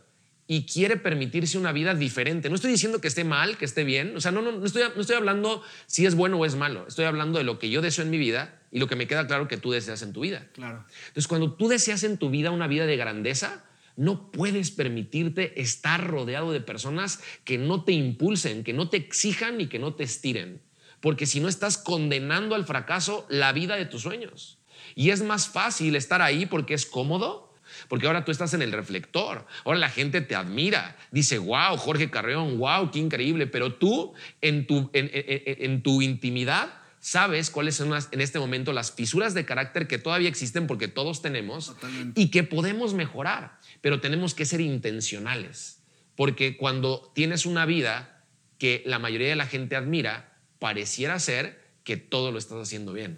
[0.47, 2.49] y quiere permitirse una vida diferente.
[2.49, 4.17] No estoy diciendo que esté mal, que esté bien.
[4.17, 6.85] O sea, no, no, no, estoy, no estoy hablando si es bueno o es malo.
[6.87, 9.27] Estoy hablando de lo que yo deseo en mi vida y lo que me queda
[9.27, 10.49] claro que tú deseas en tu vida.
[10.51, 10.83] Claro.
[11.07, 13.63] Entonces, cuando tú deseas en tu vida una vida de grandeza,
[13.95, 19.61] no puedes permitirte estar rodeado de personas que no te impulsen, que no te exijan
[19.61, 20.61] y que no te estiren.
[20.99, 24.60] Porque si no estás condenando al fracaso la vida de tus sueños.
[24.95, 27.51] Y es más fácil estar ahí porque es cómodo,
[27.87, 32.09] porque ahora tú estás en el reflector, ahora la gente te admira, dice, wow, Jorge
[32.09, 38.21] Carreón, wow, qué increíble, pero tú en tu, en, tu intimidad sabes cuáles son en
[38.21, 41.75] este momento las fisuras de carácter que todavía existen porque todos tenemos
[42.15, 45.81] y que podemos mejorar, pero tenemos que ser intencionales,
[46.15, 48.25] porque cuando tienes una vida
[48.57, 53.17] que la mayoría de la gente admira, pareciera ser que todo lo estás haciendo bien.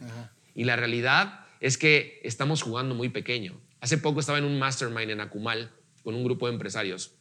[0.56, 3.58] Y la realidad es que estamos jugando muy pequeño.
[3.80, 5.72] Hace poco estaba en un mastermind en Akumal
[6.04, 7.16] con un grupo de empresarios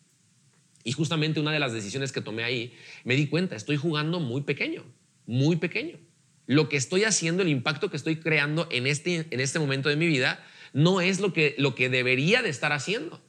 [0.82, 2.74] y justamente una de las decisiones que tomé ahí,
[3.04, 4.84] me di cuenta, estoy jugando muy pequeño,
[5.26, 6.00] muy pequeño.
[6.48, 9.94] Lo que estoy haciendo, el impacto que estoy creando en este, en este momento de
[9.94, 13.22] mi vida, no es lo que, lo que debería de estar haciendo.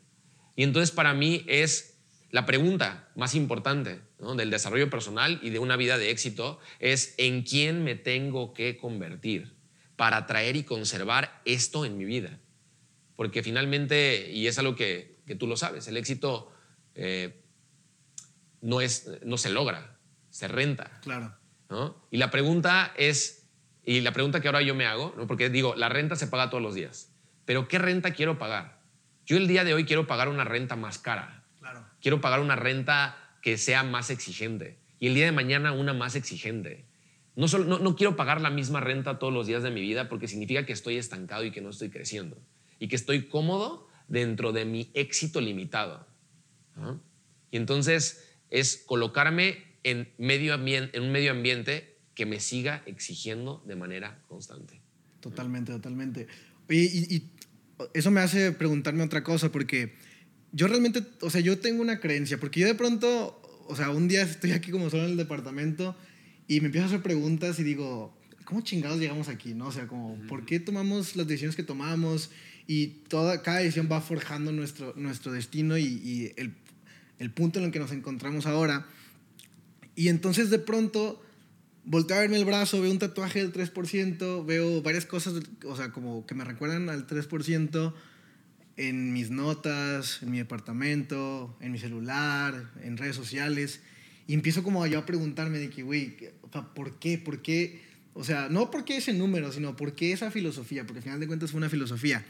[0.56, 2.00] Y entonces para mí es
[2.32, 4.00] la pregunta más importante
[4.36, 8.78] del desarrollo personal y de una vida de éxito, es en quién me tengo que
[8.78, 9.54] convertir
[9.96, 12.40] para atraer y conservar esto en mi vida.
[13.16, 16.52] Porque finalmente, y es algo que, que tú lo sabes, el éxito
[16.96, 17.44] eh,
[18.62, 19.98] no, es, no se logra,
[20.30, 21.00] se renta.
[21.02, 21.36] Claro.
[21.70, 22.08] ¿no?
[22.12, 23.48] Y la pregunta es,
[23.84, 25.28] y la pregunta que ahora yo me hago, ¿no?
[25.28, 27.12] porque digo, la renta se paga todos los días,
[27.46, 28.82] pero ¿qué renta quiero pagar?
[29.26, 31.44] Yo el día de hoy quiero pagar una renta más cara.
[31.60, 31.86] Claro.
[32.02, 34.80] Quiero pagar una renta que sea más exigente.
[35.00, 36.86] Y el día de mañana una más exigente.
[37.36, 40.28] No, solo, no, quiero pagar la misma renta todos los días de mi vida porque
[40.28, 42.38] significa que estoy estancado y que no estoy creciendo.
[42.80, 46.06] Y que estoy cómodo dentro de mi éxito limitado.
[47.52, 53.76] Y entonces es colocarme en, medio en un medio ambiente que me siga exigiendo de
[53.76, 54.82] manera constante.
[55.20, 56.28] Totalmente, totalmente.
[56.70, 57.30] Y,
[57.94, 59.96] eso me hace preguntarme otra cosa, porque
[60.52, 64.08] yo realmente, o sea, yo tengo una creencia, porque yo de pronto, o sea, un
[64.08, 65.96] día estoy aquí como solo en el departamento
[66.48, 69.54] y me empiezo a hacer preguntas y digo, ¿cómo chingados llegamos aquí?
[69.54, 69.68] ¿no?
[69.68, 72.32] O sea, como, ¿por qué tomamos las decisiones que tomamos?
[72.68, 76.56] Y toda, cada decisión va forjando nuestro, nuestro destino y, y el,
[77.20, 78.88] el punto en el que nos encontramos ahora.
[79.96, 81.22] Y entonces de pronto
[81.86, 85.92] volteo a verme el brazo, veo un tatuaje del 3%, veo varias cosas, o sea,
[85.92, 87.94] como que me recuerdan al 3%
[88.78, 93.82] en mis notas, en mi departamento, en mi celular, en redes sociales.
[94.28, 96.18] Y empiezo como yo a preguntarme de que, güey,
[96.74, 97.18] ¿por qué?
[97.18, 97.82] ¿Por qué?
[98.14, 101.20] O sea, no por qué ese número, sino por qué esa filosofía, porque al final
[101.20, 102.26] de cuentas fue una filosofía.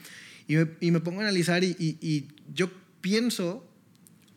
[0.47, 3.69] Y me, y me pongo a analizar y, y, y yo pienso,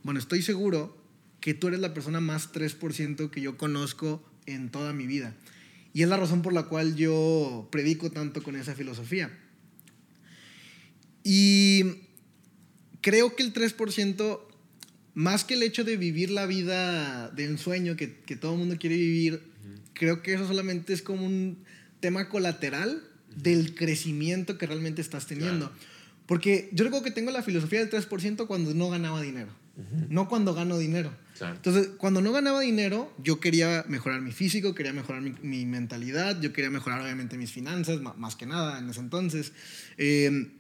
[0.03, 0.97] bueno, estoy seguro
[1.41, 5.35] que tú eres la persona más 3% que yo conozco en toda mi vida.
[5.93, 9.31] Y es la razón por la cual yo predico tanto con esa filosofía.
[11.23, 11.85] Y
[13.01, 14.41] creo que el 3%,
[15.17, 18.77] más que el hecho de vivir la vida de ensueño que, que todo el mundo
[18.79, 19.41] quiere vivir,
[19.95, 21.65] creo que eso solamente es como un
[22.01, 23.03] tema colateral
[23.35, 25.73] del crecimiento que realmente estás teniendo.
[26.27, 29.49] Porque yo recuerdo que tengo la filosofía del 3% cuando no ganaba dinero,
[30.11, 31.11] no cuando gano dinero.
[31.41, 36.53] Entonces, cuando no ganaba dinero, yo quería mejorar mi físico, quería mejorar mi, mentalidad, yo
[36.53, 39.53] quería mejorar obviamente mis finanzas, más que nada en ese entonces.
[39.97, 40.51] Eh,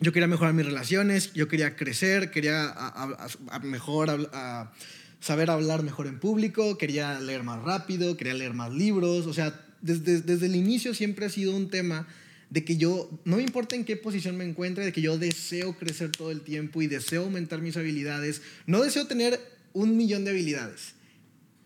[0.00, 4.30] yo quería mejorar mis relaciones, yo quería crecer, quería a, mejor
[5.20, 9.26] saber hablar mejor en público, quería leer más rápido, quería leer más libros.
[9.26, 12.06] O sea, desde, desde el inicio siempre ha sido un tema
[12.50, 15.76] de que yo, no me importa en qué posición me encuentre, de que yo deseo
[15.76, 18.42] crecer todo el tiempo y deseo aumentar mis habilidades.
[18.66, 19.40] No deseo tener
[19.72, 20.94] un millón de habilidades.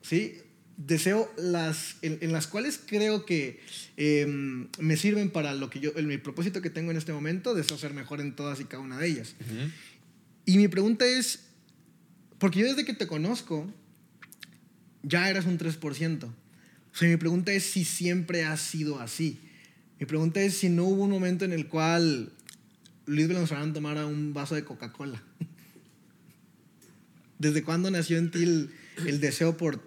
[0.03, 0.40] ¿Sí?
[0.87, 3.61] Deseo las en, las cuales creo que
[3.99, 7.55] em, me sirven para lo que yo, el, mi propósito que tengo en este momento,
[7.55, 9.35] deseo ser mejor en todas y cada una de ellas.
[10.47, 11.41] Y mi pregunta es,
[12.39, 13.71] porque yo desde que te conozco,
[15.03, 16.25] ya eras un 3%.
[16.25, 19.39] O sea, mi pregunta es si siempre ha sido así.
[19.99, 22.33] Mi pregunta es si no hubo un momento en el cual
[23.07, 25.23] Luis Valenzuela tomara un vaso de Coca-Cola.
[27.39, 29.83] ¿Desde cuándo nació en ti el, deseo por,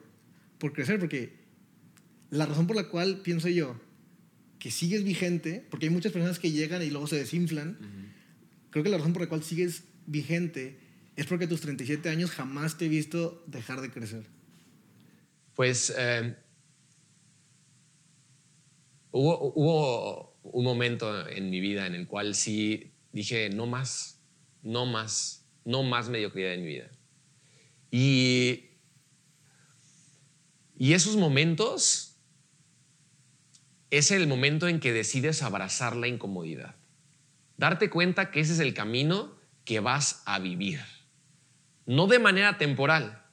[0.63, 0.97] por crecer?
[0.97, 1.33] Porque
[2.29, 3.75] la razón por la cual pienso yo
[4.59, 7.77] que sigues vigente, porque hay muchas personas que llegan y luego se desinflan,
[8.69, 10.79] creo que la razón por la cual sigues vigente
[11.17, 14.23] es porque a tus 37 años jamás te he visto dejar de crecer.
[15.53, 16.33] Pues eh,
[19.11, 24.21] hubo, hubo un momento en mi vida en el cual sí dije, no más,
[24.61, 26.89] no más, no más mediocridad en mi vida.
[27.91, 28.69] Y,
[30.77, 32.17] y esos momentos
[33.91, 36.75] es el momento en que decides abrazar la incomodidad.
[37.57, 40.79] Darte cuenta que ese es el camino que vas a vivir.
[41.85, 43.23] No de manera temporal,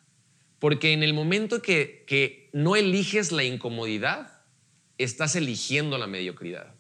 [0.58, 4.42] porque en el momento que, que no eliges la incomodidad,
[4.98, 6.74] estás eligiendo la mediocridad.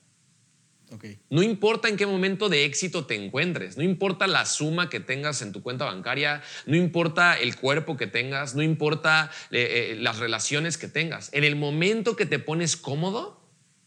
[1.28, 5.42] No importa en qué momento de éxito te encuentres, no importa la suma que tengas
[5.42, 10.18] en tu cuenta bancaria, no importa el cuerpo que tengas, no importa eh, eh, las
[10.18, 11.30] relaciones que tengas.
[11.32, 13.40] En el momento que te pones cómodo,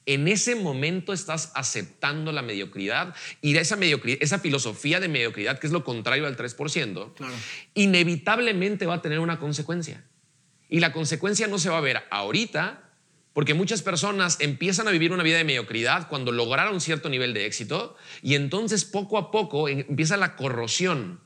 [0.05, 5.67] en ese momento estás aceptando la mediocridad y esa, mediocridad, esa filosofía de mediocridad, que
[5.67, 7.13] es lo contrario al 3%,
[7.73, 10.03] inevitablemente va a tener una consecuencia.
[10.69, 12.92] Y la consecuencia no se va a ver ahorita,
[13.33, 17.45] porque muchas personas empiezan a vivir una vida de mediocridad cuando lograron cierto nivel de
[17.45, 21.19] éxito y entonces poco a poco empieza la corrosión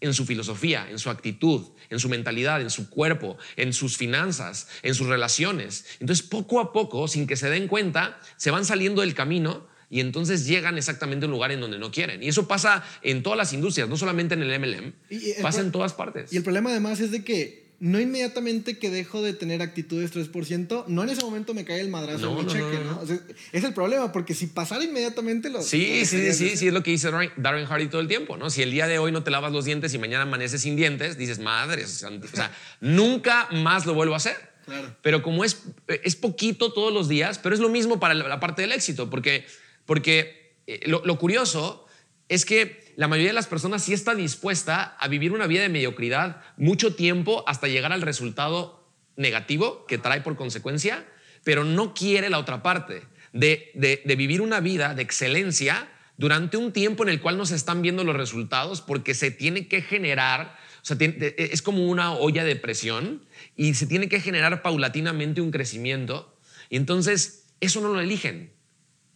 [0.00, 4.68] en su filosofía, en su actitud, en su mentalidad, en su cuerpo, en sus finanzas,
[4.82, 5.86] en sus relaciones.
[6.00, 10.00] Entonces poco a poco, sin que se den cuenta, se van saliendo del camino y
[10.00, 12.22] entonces llegan exactamente a un lugar en donde no quieren.
[12.22, 14.92] Y eso pasa en todas las industrias, no solamente en el MLM,
[15.40, 16.32] pasa en todas partes.
[16.32, 20.84] Y el problema además es de que no inmediatamente que dejo de tener actitudes 3%,
[20.86, 23.02] no en ese momento me cae el madrazo en mi cheque, ¿no?
[23.50, 25.60] es el problema, porque si pasara inmediatamente lo...
[25.62, 28.50] Sí, sí, sí, sí, es lo que dice Darren Hardy todo el tiempo, ¿no?
[28.50, 31.18] Si el día de hoy no te lavas los dientes y mañana amaneces sin dientes,
[31.18, 32.10] dices, madre, o sea,
[32.80, 34.36] nunca más lo vuelvo a hacer.
[34.64, 34.94] Claro.
[35.02, 38.62] Pero como es, es poquito todos los días, pero es lo mismo para la, parte
[38.62, 39.44] del éxito, porque,
[39.86, 41.84] porque eh, lo, lo curioso
[42.28, 45.68] es que la mayoría de las personas sí está dispuesta a vivir una vida de
[45.68, 51.06] mediocridad mucho tiempo hasta llegar al resultado negativo que trae por consecuencia,
[51.44, 53.02] pero no quiere la otra parte,
[53.32, 57.82] de, vivir una vida de excelencia durante un tiempo en el cual no se están
[57.82, 63.24] viendo los resultados porque se tiene que generar, sea, es como una olla de presión
[63.56, 68.52] y se tiene que generar paulatinamente un crecimiento y entonces eso no lo eligen,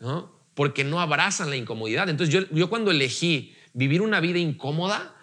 [0.01, 0.35] ¿no?
[0.55, 2.09] porque no abrazan la incomodidad.
[2.09, 5.15] Entonces yo, yo cuando elegí vivir una vida incómoda,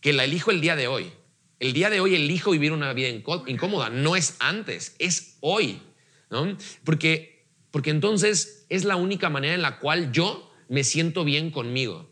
[0.00, 1.12] que la elijo el día de hoy.
[1.60, 5.82] El día de hoy elijo vivir una vida incómoda, no es antes, es hoy.
[6.30, 6.56] ¿no?
[6.84, 12.10] Porque, porque entonces es la única manera en la cual yo me siento bien conmigo.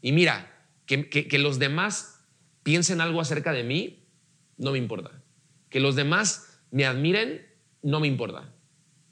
[0.00, 2.24] Y mira, que, que los demás
[2.62, 4.08] piensen algo acerca de mí,
[4.56, 5.22] no me importa.
[5.68, 7.46] Que los demás me admiren,
[7.82, 8.54] no me importa.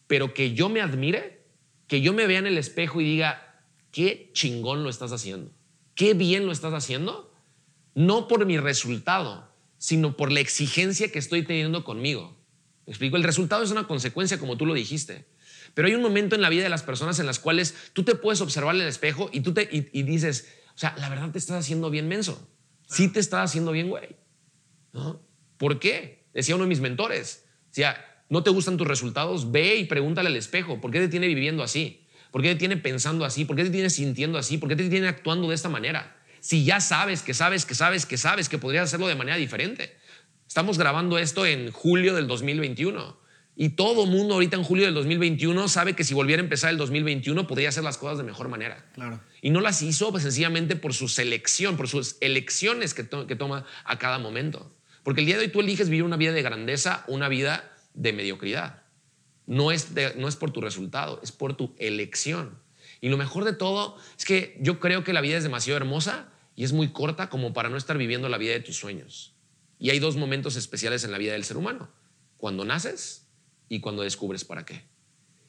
[0.06, 1.44] Pero que yo me admire,
[1.88, 5.50] que yo me vea en el espejo y diga, qué chingón lo estás haciendo,
[5.94, 7.34] qué bien lo estás haciendo,
[7.94, 12.38] no por mi resultado, sino por la exigencia que estoy teniendo conmigo.
[12.86, 13.16] ¿Me explico?
[13.16, 15.26] El resultado es una consecuencia, como tú lo dijiste.
[15.74, 18.14] Pero hay un momento en la vida de las personas en las cuales tú te
[18.14, 21.38] puedes observar en el espejo y tú te y, dices, o sea, la verdad te
[21.38, 22.48] estás haciendo bien menso.
[22.88, 24.16] Sí te estás haciendo bien, güey.
[24.92, 25.22] ¿No?
[25.56, 26.26] ¿Por qué?
[26.34, 27.46] Decía uno de mis mentores.
[27.68, 27.96] Decía,
[28.28, 31.62] no te gustan tus resultados, ve y pregúntale al espejo, ¿por qué te tiene viviendo
[31.62, 32.01] así?
[32.32, 33.44] ¿Por qué te tiene pensando así?
[33.44, 34.58] ¿Por qué te tiene sintiendo así?
[34.58, 36.16] ¿Por qué te tiene actuando de esta manera?
[36.40, 39.96] Si ya sabes que sabes que sabes que sabes que podrías hacerlo de manera diferente.
[40.48, 43.20] Estamos grabando esto en julio del 2021
[43.54, 46.78] y todo mundo ahorita en julio del 2021 sabe que si volviera a empezar el
[46.78, 48.86] 2021 podría hacer las cosas de mejor manera.
[48.94, 49.20] Claro.
[49.42, 53.66] Y no las hizo pues, sencillamente por su selección, por sus elecciones que, que toma
[53.84, 54.74] a cada momento.
[55.02, 58.14] Porque el día de hoy tú eliges vivir una vida de grandeza, una vida de
[58.14, 58.81] mediocridad.
[59.46, 62.58] No es, no es por tu resultado, es por tu elección.
[63.00, 66.28] Y lo mejor de todo es que yo creo que la vida es demasiado hermosa
[66.54, 69.34] y es muy corta como para no estar viviendo la vida de tus sueños.
[69.78, 71.90] Y hay dos momentos especiales en la vida del ser humano.
[72.36, 73.26] Cuando naces
[73.68, 74.84] y cuando descubres para qué.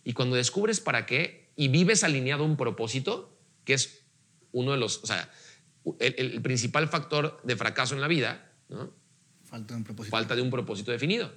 [0.03, 4.03] Y cuando descubres para qué y vives alineado a un propósito, que es
[4.51, 5.29] uno de los, o sea,
[5.99, 8.91] el, principal factor de fracaso en la vida, ¿no?
[9.43, 10.11] Falta de un propósito.
[10.11, 11.31] Falta de un propósito definido.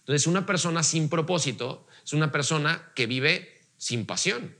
[0.00, 4.54] Entonces, una persona sin propósito es una persona que vive sin pasión,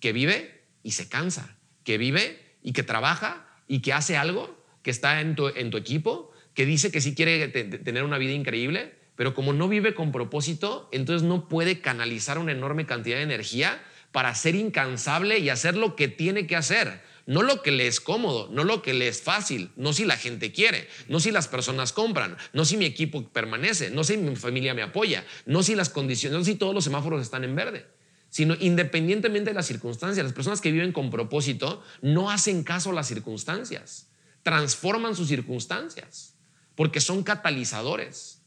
[0.00, 4.90] que vive y se cansa, que vive y que trabaja y que hace algo, que
[4.90, 9.52] está en tu, equipo, que dice que sí quiere tener una vida increíble, pero como
[9.52, 13.80] no vive con propósito, entonces no puede canalizar una enorme cantidad de energía
[14.10, 18.00] para ser incansable y hacer lo que tiene que hacer no lo que le es
[18.00, 21.46] cómodo, no lo que le es fácil, no si la gente quiere, no si las
[21.46, 25.74] personas compran, no si mi equipo permanece, no si mi familia me apoya, no si
[25.74, 27.86] las condiciones, no si todos los semáforos están en verde,
[28.30, 30.24] sino independientemente de las circunstancias.
[30.24, 34.08] Las personas que viven con propósito no hacen caso a las circunstancias,
[34.42, 36.34] transforman sus circunstancias,
[36.76, 38.40] porque son catalizadores.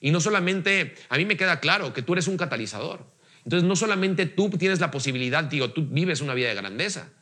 [0.00, 3.06] Y no solamente, a mí me queda claro que tú eres un catalizador.
[3.44, 7.12] Entonces, no solamente tú tienes la posibilidad, digo, tú vives una vida de grandeza,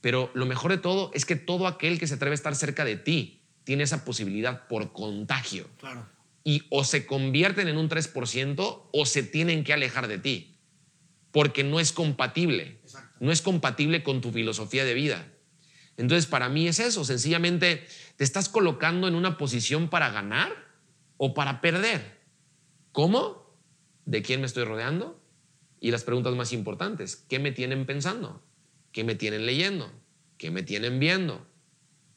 [0.00, 2.84] pero lo mejor de todo es que todo aquel que se atreve a estar cerca
[2.84, 5.68] de ti tiene esa posibilidad por contagio.
[5.78, 6.06] Claro.
[6.44, 10.58] Y o se convierten en un 3% o se tienen que alejar de ti.
[11.32, 12.80] Porque no es compatible.
[13.20, 15.26] No es compatible con tu filosofía de vida.
[15.98, 17.04] Entonces, para mí es eso.
[17.04, 20.50] Sencillamente, ¿te estás colocando en una posición para ganar
[21.16, 22.20] o para perder?
[22.92, 23.54] ¿Cómo?
[24.06, 25.20] ¿De quién me estoy rodeando?
[25.80, 28.42] Y las preguntas más importantes, ¿qué me tienen pensando?
[28.98, 29.92] ¿Qué me tienen leyendo?
[30.38, 31.46] ¿Qué me tienen viendo?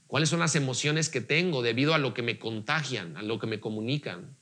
[0.08, 3.46] ¿Cuáles son las emociones que tengo debido a lo que me contagian, a lo que
[3.46, 4.36] me comunican?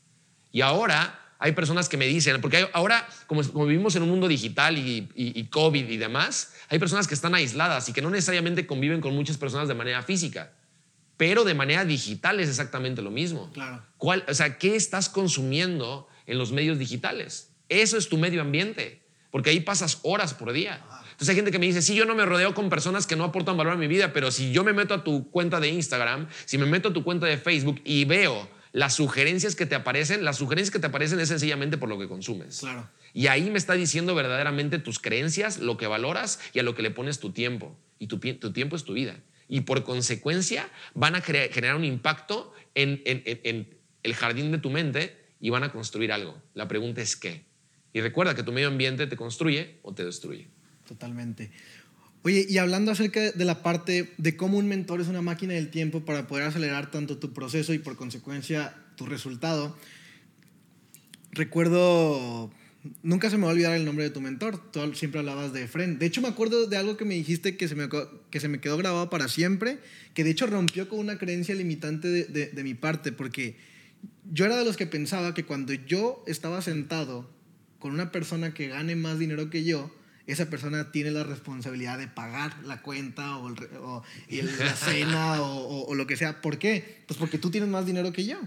[0.49, 4.77] Y ahora hay personas que me dicen, porque ahora, como, vivimos en un mundo digital
[4.77, 9.13] y, COVID y demás, hay personas que están aisladas y que no necesariamente conviven con
[9.13, 10.53] muchas personas de manera física,
[11.17, 13.51] pero de manera digital es exactamente lo mismo.
[13.51, 13.83] Claro.
[13.97, 17.51] ¿Cuál, o sea, ¿qué estás consumiendo en los medios digitales?
[17.67, 20.85] Eso es tu medio ambiente, porque ahí pasas horas por día.
[21.19, 23.25] Entonces hay gente que me dice, sí, yo no me rodeo con personas que no
[23.25, 26.29] aportan valor a mi vida, pero si yo me meto a tu cuenta de Instagram,
[26.45, 30.23] si me meto a tu cuenta de Facebook y veo las sugerencias que te aparecen,
[30.23, 32.61] las sugerencias que te aparecen es sencillamente por lo que consumes.
[32.61, 32.89] Claro.
[33.13, 36.83] Y ahí me está diciendo verdaderamente tus creencias, lo que valoras y a lo que
[36.83, 37.75] le pones tu tiempo.
[37.97, 39.19] Y tu, tiempo es tu vida.
[39.49, 45.17] Y por consecuencia van a generar un impacto en, en el jardín de tu mente
[45.41, 46.41] y van a construir algo.
[46.53, 47.43] La pregunta es qué.
[47.91, 50.47] Y recuerda que tu medio ambiente te construye o te destruye.
[50.89, 51.51] Totalmente.
[52.23, 55.69] Oye, y hablando acerca de la parte de cómo un mentor es una máquina del
[55.69, 59.77] tiempo para poder acelerar tanto tu proceso y por consecuencia tu resultado,
[61.31, 62.51] recuerdo,
[63.03, 65.67] nunca se me va a olvidar el nombre de tu mentor, tú siempre hablabas de
[65.67, 65.99] Fren.
[65.99, 67.87] De hecho, me acuerdo de algo que me dijiste que se me,
[68.31, 69.77] que se me quedó grabado para siempre,
[70.15, 73.57] que de hecho rompió con una creencia limitante de, de mi parte, porque
[74.31, 77.29] yo era de los que pensaba que cuando yo estaba sentado
[77.77, 79.91] con una persona que gane más dinero que yo,
[80.31, 86.17] esa persona tiene la responsabilidad de pagar la cuenta o, la cena o, lo que
[86.17, 86.41] sea.
[86.41, 87.03] ¿Por qué?
[87.07, 88.37] Pues porque tú tienes más dinero que yo.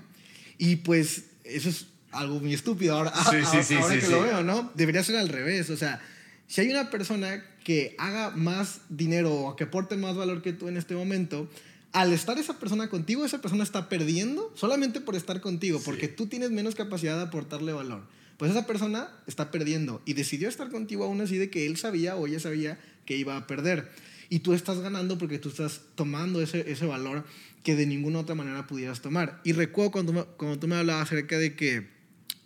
[0.58, 4.42] Y pues eso es algo muy estúpido ahora, sí, sí, sí, ahora que lo veo,
[4.42, 4.70] ¿no?
[4.74, 5.70] Debería ser al revés.
[5.70, 6.00] O sea,
[6.46, 10.68] si hay una persona que haga más dinero o que aporte más valor que tú
[10.68, 11.48] en este momento,
[11.92, 16.26] al estar esa persona contigo, esa persona está perdiendo solamente por estar contigo, porque tú
[16.26, 18.02] tienes menos capacidad de aportarle valor.
[18.36, 22.16] Pues esa persona está perdiendo y decidió estar contigo aún así de que él sabía
[22.16, 23.90] o ella sabía que iba a perder.
[24.28, 27.24] Y tú estás ganando porque tú estás tomando ese, ese valor
[27.62, 29.40] que de ninguna otra manera pudieras tomar.
[29.44, 31.88] Y recuerdo cuando, cuando tú me hablabas acerca de que,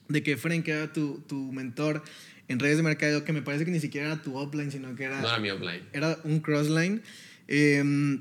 [0.08, 2.02] de que Frank era tu, tu mentor
[2.48, 5.04] en redes de mercadeo, que me parece que ni siquiera era tu offline, sino que
[5.04, 5.20] era...
[5.20, 5.82] No era mi offline.
[5.92, 7.02] Era un crossline.
[7.48, 8.18] Eh,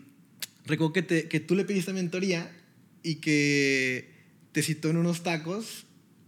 [0.65, 2.51] recuerdo que, te, que tú le pediste mentoría
[3.03, 4.09] y que
[4.51, 5.84] te citó en unos tacos,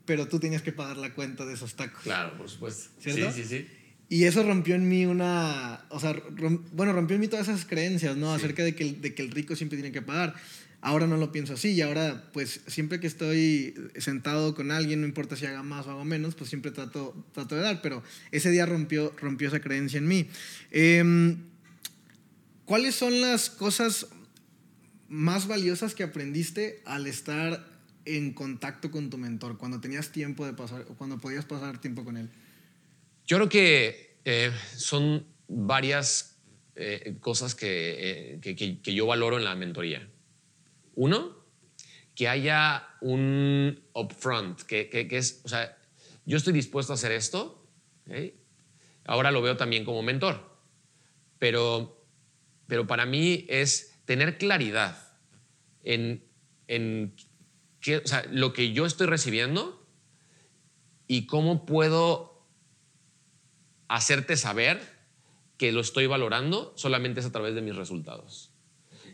[0.08, 2.02] pero tú tenías que pagar la cuenta de esos tacos.
[2.02, 2.90] Claro, por supuesto.
[3.00, 3.32] ¿Cierto?
[3.32, 3.68] Sí, sí, sí.
[4.10, 6.16] Y eso rompió en mí una, o sea,
[6.72, 8.34] bueno, rompió en mí todas esas creencias, ¿no?
[8.34, 8.44] Sí.
[8.44, 10.34] Acerca de que, el, de que el rico siempre tiene que pagar.
[10.80, 15.08] Ahora no lo pienso así y ahora, pues, siempre que estoy sentado con alguien, no
[15.08, 18.02] importa si haga más o haga menos, pues siempre trato, trato de dar, pero
[18.32, 20.30] ese día rompió, rompió esa creencia en mí.
[20.72, 21.40] Em,
[22.64, 24.08] ¿Cuáles son las cosas
[25.10, 27.77] más valiosas que aprendiste al estar
[28.16, 32.18] en contacto con tu mentor, cuando tenías tiempo de pasar, cuando podías pasar tiempo con
[32.18, 32.30] él?
[33.26, 36.38] Yo creo que eh, son varias
[36.76, 40.08] eh, cosas que, eh, que, que- que yo valoro en la mentoría.
[40.96, 41.36] Uno,
[42.16, 45.78] que haya un upfront, que, es, o sea,
[46.26, 47.68] yo estoy dispuesto a hacer esto,
[48.08, 48.34] ¿ok?
[49.06, 50.58] ahora lo veo también como mentor,
[51.40, 52.04] pero,
[52.68, 54.98] pero para mí es tener claridad
[55.84, 56.24] en,
[56.68, 57.14] en
[57.88, 59.82] qué, o sea, lo que yo estoy recibiendo
[61.08, 62.46] y cómo puedo
[63.88, 64.82] hacerte saber
[65.58, 68.52] que lo estoy valorando solamente es a través de mis resultados.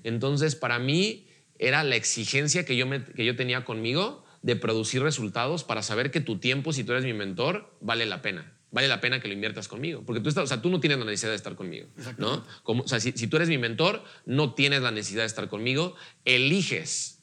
[0.03, 1.28] Entonces, para mí
[1.59, 6.11] era la exigencia que yo, me- que yo tenía conmigo de producir resultados para saber
[6.11, 8.57] que tu tiempo, si tú eres mi mentor, vale la pena.
[8.71, 10.01] Vale la pena que lo inviertas conmigo.
[10.03, 11.88] Porque tú, estás, o sea, tú no tienes la necesidad de estar conmigo.
[12.17, 12.43] ¿no?
[12.63, 15.47] Como, o sea, si, si tú eres mi mentor, no tienes la necesidad de estar
[15.47, 15.95] conmigo.
[16.26, 17.22] Eliges.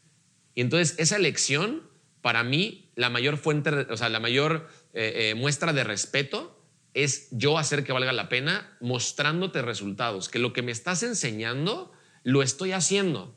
[0.54, 1.82] Y entonces esa elección,
[2.22, 6.56] para mí, la mayor fuente, o sea, la mayor eh, eh, muestra de respeto
[6.92, 11.92] es yo hacer que valga la pena mostrándote resultados, que lo que me estás enseñando
[12.24, 13.34] lo estoy haciendo.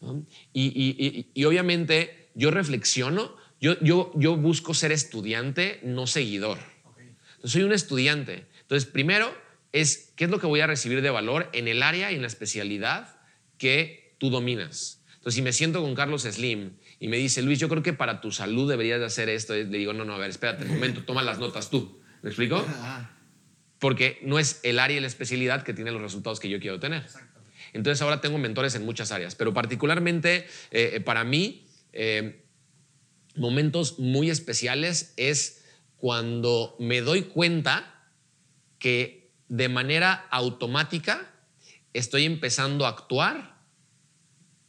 [0.00, 0.26] ¿no?
[0.52, 6.58] Y, y- y- y obviamente yo reflexiono, yo, yo, yo busco ser estudiante, no seguidor.
[7.36, 8.46] Entonces, soy un estudiante.
[8.60, 9.34] Entonces, primero
[9.72, 12.20] es qué es lo que voy a recibir de valor en el área y en
[12.20, 13.18] la especialidad
[13.56, 15.02] que tú dominas.
[15.24, 18.20] Entonces, si me siento con Carlos Slim y me dice, Luis, yo creo que para
[18.20, 21.02] tu salud deberías de hacer esto, le digo, no, no, a ver, espérate un momento,
[21.04, 21.98] toma las notas tú.
[22.20, 22.62] ¿Me explico?
[23.78, 26.78] Porque no es el área y la especialidad que tiene los resultados que yo quiero
[26.78, 27.06] tener.
[27.72, 32.44] Entonces ahora tengo mentores en muchas áreas, pero particularmente eh, eh, para mí, eh,
[33.34, 35.64] momentos muy especiales es
[35.96, 38.10] cuando me doy cuenta
[38.78, 41.30] que de manera automática
[41.94, 43.53] estoy empezando a actuar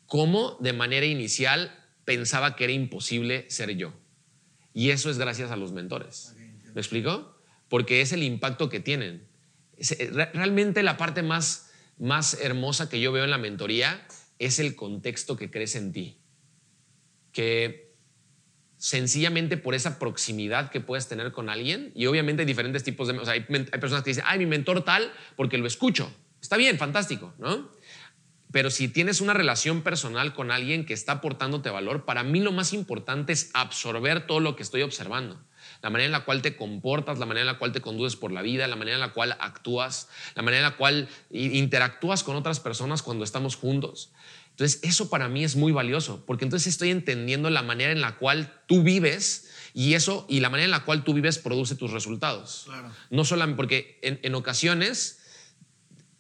[0.08, 1.72] como de manera inicial
[2.06, 3.94] pensaba que era imposible ser yo.
[4.74, 6.36] Y eso es gracias a los mentores.
[6.74, 7.36] ¿Me explico?
[7.70, 9.28] Porque es el impacto que tienen.
[9.78, 14.06] Eh, re- Realmente la parte más, más hermosa que yo veo en la mentoría
[14.38, 16.20] es el contexto que crees en ti.
[17.32, 17.94] Que
[18.78, 23.18] sencillamente por esa proximidad que puedes tener con alguien, y obviamente hay diferentes tipos de...
[23.18, 26.14] O sea, hay personas que dicen, ay, mi mentor tal, porque lo escucho.
[26.42, 27.72] Está bien, fantástico, ¿no?
[28.56, 32.54] Pero si tienes una relación personal con alguien que está aportándote valor, para mí lo
[32.54, 35.38] más importante es absorber todo lo que estoy observando.
[35.82, 38.32] La manera en la cual te comportas, la manera en la cual te conduces por
[38.32, 42.38] la vida, la manera en la cual actúas, la manera en la cual interactúas con
[42.38, 44.14] otras personas cuando estamos juntos.
[44.52, 48.16] Entonces, eso para mí es muy valioso, porque entonces estoy entendiendo la manera en la
[48.16, 51.92] cual tú vives y eso y la manera en la cual tú vives produce tus
[51.92, 52.62] resultados.
[52.68, 52.90] Claro.
[53.10, 55.25] No solamente porque en, en ocasiones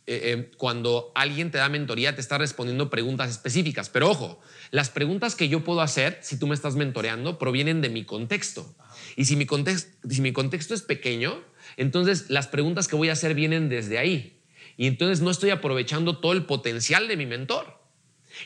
[0.07, 3.89] eh, eh, cuando alguien te da mentoría te está respondiendo preguntas específicas.
[3.89, 4.39] Pero ojo,
[4.71, 8.75] las preguntas que yo puedo hacer si tú me estás mentoreando provienen de mi contexto.
[9.15, 11.43] Y context- si mi contexto es pequeño,
[11.77, 14.41] entonces las preguntas que voy a hacer vienen desde ahí.
[14.77, 17.84] Y entonces no estoy aprovechando todo el potencial de mi mentor.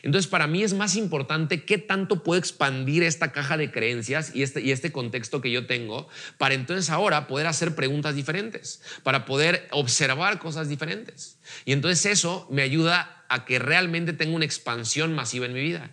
[0.02, 4.42] Entonces, para mí es más importante qué tanto puedo expandir esta caja de creencias y
[4.42, 9.24] este, y este contexto que yo tengo para entonces ahora poder hacer preguntas diferentes, para
[9.24, 11.38] poder observar cosas diferentes.
[11.64, 15.90] Y entonces eso me ayuda a que realmente tenga una expansión masiva en mi vida.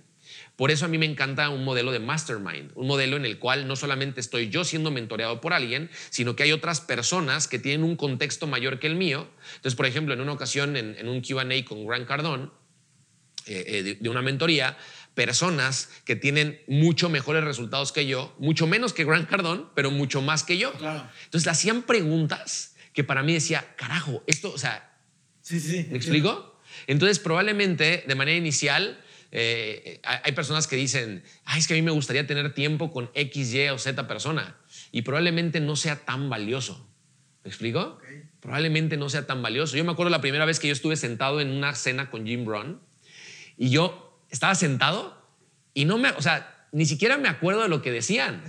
[0.56, 3.68] Por eso a mí me encanta un modelo de mastermind, un modelo en el cual
[3.68, 7.84] no solamente estoy yo siendo mentoreado por alguien, sino que hay otras personas que tienen
[7.84, 9.28] un contexto mayor que el mío.
[9.58, 12.50] Entonces, por ejemplo, en una ocasión en, en un QA con Grant Cardone,
[13.48, 14.78] eh, eh, de, una mentoría,
[15.14, 20.22] personas que tienen mucho mejores resultados que yo, mucho menos que Grant Cardone, pero mucho
[20.22, 20.74] más que yo.
[20.74, 21.10] Claro.
[21.26, 24.94] Entonces le hacían preguntas que para mí decía, carajo, esto, o sea,
[25.48, 25.88] Sí, sí.
[25.90, 26.60] ¿me explico?
[26.88, 29.00] Entonces, probablemente de manera inicial,
[29.32, 33.10] eh, hay personas que dicen, Ay, es que a mí me gustaría tener tiempo con
[33.14, 34.58] X, Y o Z persona,
[34.92, 36.86] y probablemente no sea tan valioso.
[37.46, 37.80] ¿Me explico?
[37.80, 38.04] Ok.
[38.42, 39.78] Probablemente no sea tan valioso.
[39.78, 42.44] Yo me acuerdo la primera vez que yo estuve sentado en una cena con Jim
[42.44, 42.82] Brown,
[43.58, 45.18] y yo estaba sentado
[45.74, 48.44] y no me, o sea, ni siquiera me acuerdo de lo que decían.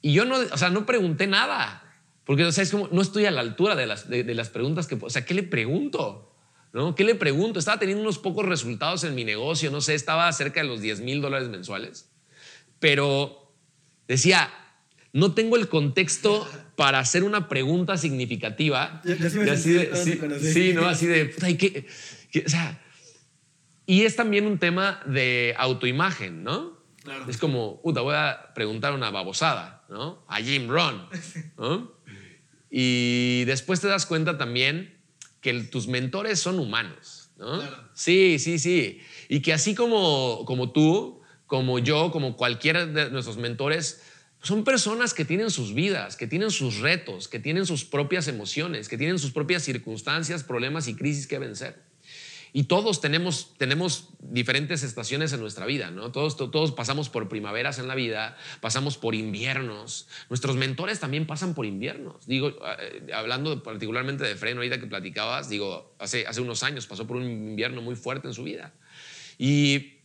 [0.00, 1.78] Y yo no, o sea, no pregunté nada.
[2.24, 4.48] Porque, o sea, es como, no estoy a la altura de las, de, de las
[4.48, 6.32] preguntas que, o sea, ¿qué le pregunto?
[6.72, 6.94] ¿No?
[6.94, 7.58] ¿Qué le pregunto?
[7.58, 11.00] Estaba teniendo unos pocos resultados en mi negocio, no sé, estaba cerca de los 10
[11.00, 12.08] mil dólares mensuales.
[12.78, 13.52] Pero
[14.08, 14.50] decía,
[15.12, 19.02] no tengo el contexto para hacer una pregunta significativa.
[19.04, 20.86] Ya- ya sí así de- sí, sí, ¿no?
[20.88, 21.86] Así de, puta, ¿y qué?
[22.30, 22.44] qué?
[22.46, 22.81] O sea,
[23.86, 26.80] y es también un tema de autoimagen, ¿no?
[27.02, 27.26] Claro.
[27.28, 30.24] Es como, puta, voy a preguntar una babosada, ¿no?
[30.28, 31.08] A Jim Rohn,
[31.56, 31.92] ¿no?
[32.74, 34.98] Y después te das cuenta también
[35.42, 37.58] que tus mentores son humanos, ¿no?
[37.58, 37.90] Claro.
[37.92, 39.02] Sí, sí, sí.
[39.28, 44.02] Y que así como, como tú, como yo, como cualquiera de nuestros mentores,
[44.40, 48.88] son personas que tienen sus vidas, que tienen sus retos, que tienen sus propias emociones,
[48.88, 51.91] que tienen sus propias circunstancias, problemas y crisis que vencer.
[52.54, 56.12] Y todos tenemos, tenemos diferentes estaciones en nuestra vida, ¿no?
[56.12, 60.06] Todos, to- todos pasamos por primaveras en la vida, pasamos por inviernos.
[60.28, 62.26] Nuestros mentores también pasan por inviernos.
[62.26, 62.48] Digo,
[62.78, 67.16] eh, hablando particularmente de Freno, ahorita que platicabas, digo, hace, hace unos años pasó por
[67.16, 68.74] un invierno muy fuerte en su vida.
[69.38, 70.00] Y,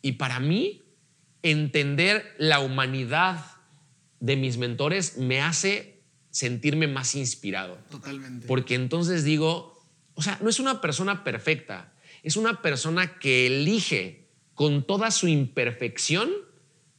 [0.00, 0.82] y para mí,
[1.42, 3.44] entender la humanidad
[4.20, 7.76] de mis mentores me hace sentirme más inspirado.
[7.90, 8.46] Totalmente.
[8.46, 9.71] Porque entonces digo,
[10.14, 11.92] o sea, no es una persona perfecta,
[12.22, 16.30] es una persona que elige con toda su imperfección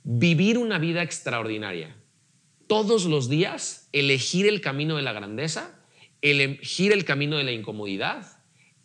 [0.03, 1.95] vivir una vida extraordinaria.
[2.67, 5.79] Todos los días elegir el camino de la grandeza,
[6.21, 8.41] elegir el camino de la incomodidad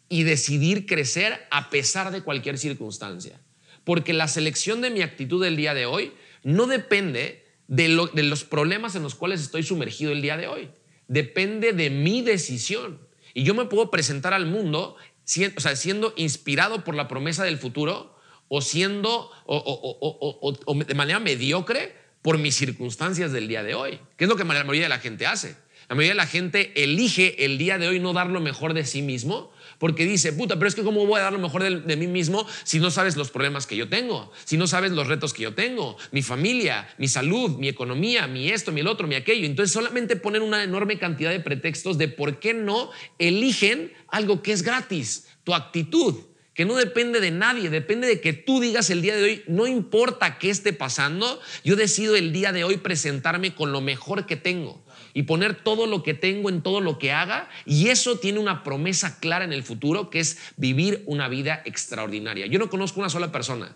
[0.08, 3.40] y decidir crecer a pesar de cualquier circunstancia.
[3.84, 6.12] Porque la selección de mi actitud del día de hoy
[6.42, 10.46] no depende de, lo- de los problemas en los cuales estoy sumergido el día de
[10.48, 10.70] hoy.
[11.06, 13.00] Depende de mi decisión.
[13.38, 14.96] Y yo me puedo presentar al mundo
[15.56, 18.12] o siendo inspirado por la promesa del futuro
[18.48, 24.00] o siendo o- o- o de manera mediocre por mis circunstancias del día de hoy,
[24.16, 25.54] que es lo que la mayoría de la gente hace.
[25.88, 28.84] La mayoría de la gente elige el día de hoy no dar lo mejor de
[28.84, 31.96] sí mismo porque dice, puta, pero es que cómo voy a dar lo mejor de,
[31.96, 35.32] mí mismo si no sabes los problemas que yo tengo, si no sabes los retos
[35.32, 39.14] que yo tengo, mi familia, mi salud, mi economía, mi esto, mi el otro, mi
[39.14, 39.46] aquello.
[39.46, 44.52] Entonces solamente ponen una enorme cantidad de pretextos de por qué no eligen algo que
[44.52, 46.16] es gratis, tu actitud
[46.54, 49.68] que no depende de nadie, depende de que tú digas el día de hoy, no
[49.68, 54.34] importa qué esté pasando, yo decido el día de hoy presentarme con lo mejor que
[54.34, 54.82] tengo
[55.18, 58.62] y poner todo lo que tengo en todo lo que haga y eso tiene una
[58.62, 62.46] promesa clara en el futuro que es vivir una vida extraordinaria.
[62.46, 63.74] Yo no conozco una sola persona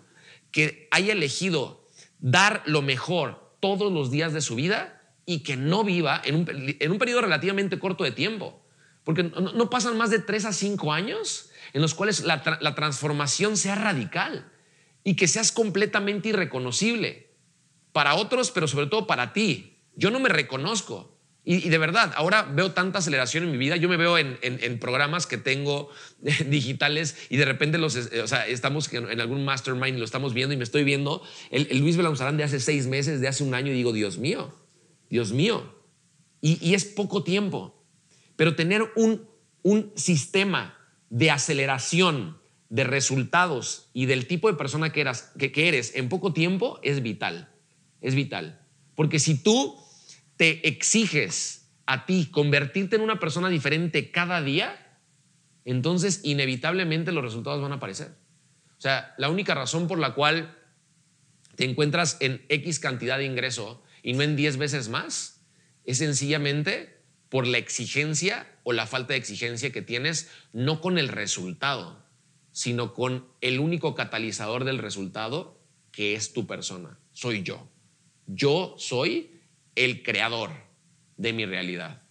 [0.51, 1.85] que haya elegido
[2.19, 6.75] dar lo mejor todos los días de su vida y que no viva en un,
[6.79, 8.65] en un periodo relativamente corto de tiempo.
[9.03, 13.75] Porque no, pasan más de tres a cinco años en los cuales la transformación sea
[13.75, 14.49] radical
[15.03, 17.35] y que seas completamente irreconocible
[17.91, 19.81] para otros, pero sobre todo para ti.
[19.97, 21.12] Yo no me reconozco.
[21.45, 23.75] Y, de verdad, ahora veo tanta aceleración en mi vida.
[23.75, 25.89] Yo me veo en, programas que tengo
[26.47, 30.33] digitales y de repente los, eh, o sea, estamos en, algún mastermind y lo estamos
[30.33, 31.21] viendo y me estoy viendo
[31.51, 34.55] el, Luis Belanzarán de hace seis meses, de hace un año y digo, Dios mío,
[35.09, 35.81] Dios mío.
[36.39, 37.85] Y, es poco tiempo.
[38.37, 39.27] Pero tener un,
[39.63, 40.77] un sistema
[41.09, 42.37] de aceleración
[42.69, 47.03] de resultados y del tipo de persona que, eras, que eres en poco tiempo es
[47.03, 47.53] vital.
[48.01, 48.65] Es vital.
[48.95, 49.82] Porque si tú
[50.37, 54.99] te exiges a ti convertirte en una persona diferente cada día,
[55.65, 58.15] entonces inevitablemente los resultados van a aparecer.
[58.77, 60.57] O sea, la única razón por la cual
[61.55, 65.41] te encuentras en X cantidad de ingreso y no en 10 veces más
[65.85, 71.07] es sencillamente por la exigencia o la falta de exigencia que tienes, no con el
[71.07, 72.05] resultado,
[72.51, 75.59] sino con el único catalizador del resultado,
[75.91, 77.69] que es tu persona, soy yo.
[78.27, 79.32] Yo soy
[79.75, 80.51] el creador
[81.17, 82.01] de mi realidad.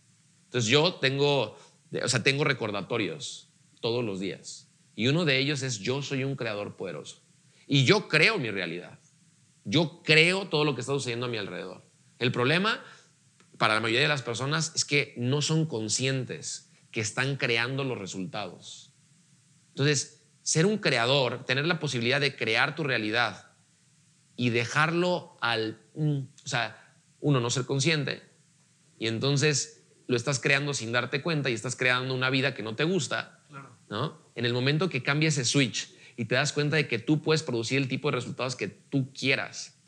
[0.45, 1.57] Entonces yo tengo,
[2.03, 3.49] o sea, tengo recordatorios
[3.81, 4.71] todos los días.
[4.95, 7.23] Y uno de ellos es yo soy un creador poderoso.
[7.67, 8.99] Y yo creo mi realidad.
[9.65, 11.83] Yo creo todo lo que está sucediendo a mi alrededor.
[12.19, 12.83] El problema
[13.59, 17.99] para la mayoría de las personas es que no son conscientes que están creando los
[17.99, 18.93] resultados.
[19.69, 23.53] Entonces, ser un creador, tener la posibilidad de crear tu realidad
[24.37, 26.82] y dejarlo al, o sea,
[27.23, 28.23] uno no ser consciente
[28.99, 32.77] y entonces lo estás creando sin darte cuenta y estás creando una vida que no
[32.77, 33.41] te gusta,
[33.89, 34.21] ¿no?
[34.35, 37.43] En el momento que cambia ese switch y te das cuenta de que tú puedes
[37.43, 39.79] producir el tipo de resultados que tú quieras,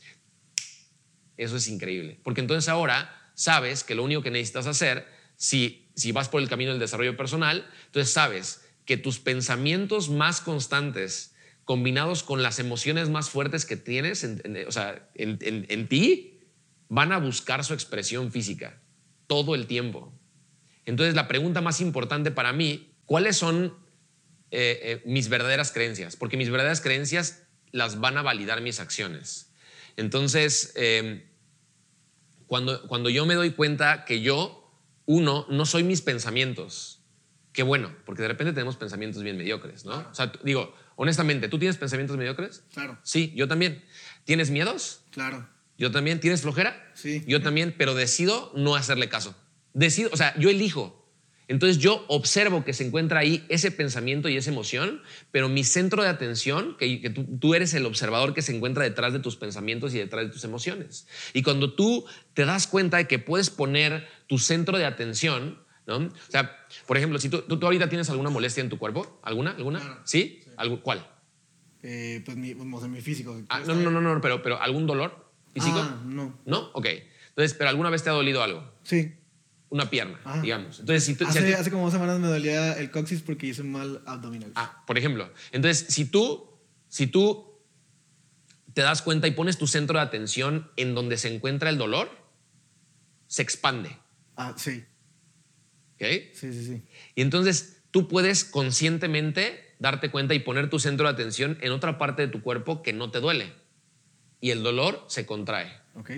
[1.37, 2.21] eso es increíble.
[2.23, 5.07] Porque entonces ahora sabes que lo único que necesitas hacer,
[5.37, 10.41] si, si vas por el camino del desarrollo personal, entonces sabes que tus pensamientos más
[10.41, 14.25] constantes, combinados con las emociones más fuertes que tienes
[14.67, 16.34] o sea, en ti,
[16.89, 18.81] van a buscar su expresión física
[19.27, 20.13] todo el tiempo.
[20.85, 23.77] Entonces, la pregunta más importante para mí, ¿cuáles son
[24.51, 26.17] eh, eh, mis verdaderas creencias?
[26.17, 29.53] Porque mis verdaderas creencias las van a validar mis acciones.
[29.97, 31.25] Entonces, em,
[32.47, 34.71] cuando, cuando yo me doy cuenta que yo,
[35.07, 37.01] uno, no soy mis pensamientos,
[37.53, 40.07] qué bueno, porque de repente tenemos pensamientos bien mediocres, ¿no?
[40.11, 42.65] O sea, digo, honestamente, ¿tú tienes pensamientos mediocres?
[42.73, 42.99] Claro.
[43.03, 43.85] Sí, yo también.
[44.25, 45.03] ¿Tienes miedos?
[45.11, 45.49] Claro.
[45.79, 46.21] Yo también.
[46.21, 46.91] ¿Tienes flojera?
[46.95, 47.25] Sí.
[47.27, 49.35] Yo también, pero decido no hacerle caso.
[49.73, 51.05] Decido, o sea, yo elijo.
[51.47, 56.03] Entonces yo observo que se encuentra ahí ese pensamiento y esa emoción, pero mi centro
[56.03, 59.99] de atención, que, tú, eres el observador que se encuentra detrás de tus pensamientos y
[59.99, 61.07] detrás de tus emociones.
[61.35, 65.97] Y cuando tú te das cuenta de que puedes poner tu centro de atención, ¿no?
[65.97, 69.51] O sea, por ejemplo, si tú, tú, ahorita tienes alguna molestia en tu cuerpo, ¿alguna?
[69.51, 70.01] ¿Alguna?
[70.05, 70.41] ¿Sí?
[70.83, 71.07] ¿Cuál?
[71.83, 73.39] Eh, pues mi, mi físico.
[73.51, 75.24] Ah, no, no, no, no, pero, pero ¿algún dolor?
[75.55, 75.79] Físico?
[75.79, 76.39] Ah, no.
[76.45, 76.71] ¿No?
[76.75, 76.87] Ok.
[77.29, 78.71] Entonces, ¿pero alguna vez te ha dolido algo?
[78.83, 79.15] Sí.
[79.71, 80.81] Una pierna, digamos.
[80.81, 84.53] Entonces, si hace, hace, como dos semanas me dolía el coxis porque hice mal abdominal.
[84.55, 85.33] Ah, por ejemplo.
[85.51, 86.49] Entonces, si tú,
[86.89, 87.61] si tú
[88.73, 92.09] te das cuenta y pones tu centro de atención en donde se encuentra el dolor,
[93.27, 93.99] se expande.
[94.37, 94.85] Ah, sí.
[95.95, 96.03] ¿Ok?
[96.35, 96.85] Sí, sí, sí.
[97.17, 101.99] Y entonces tú puedes conscientemente darte cuenta y poner tu centro de atención en otra
[101.99, 103.64] parte de tu cuerpo que no te duele
[104.45, 105.73] y el dolor se contrae.
[105.95, 106.11] Ok.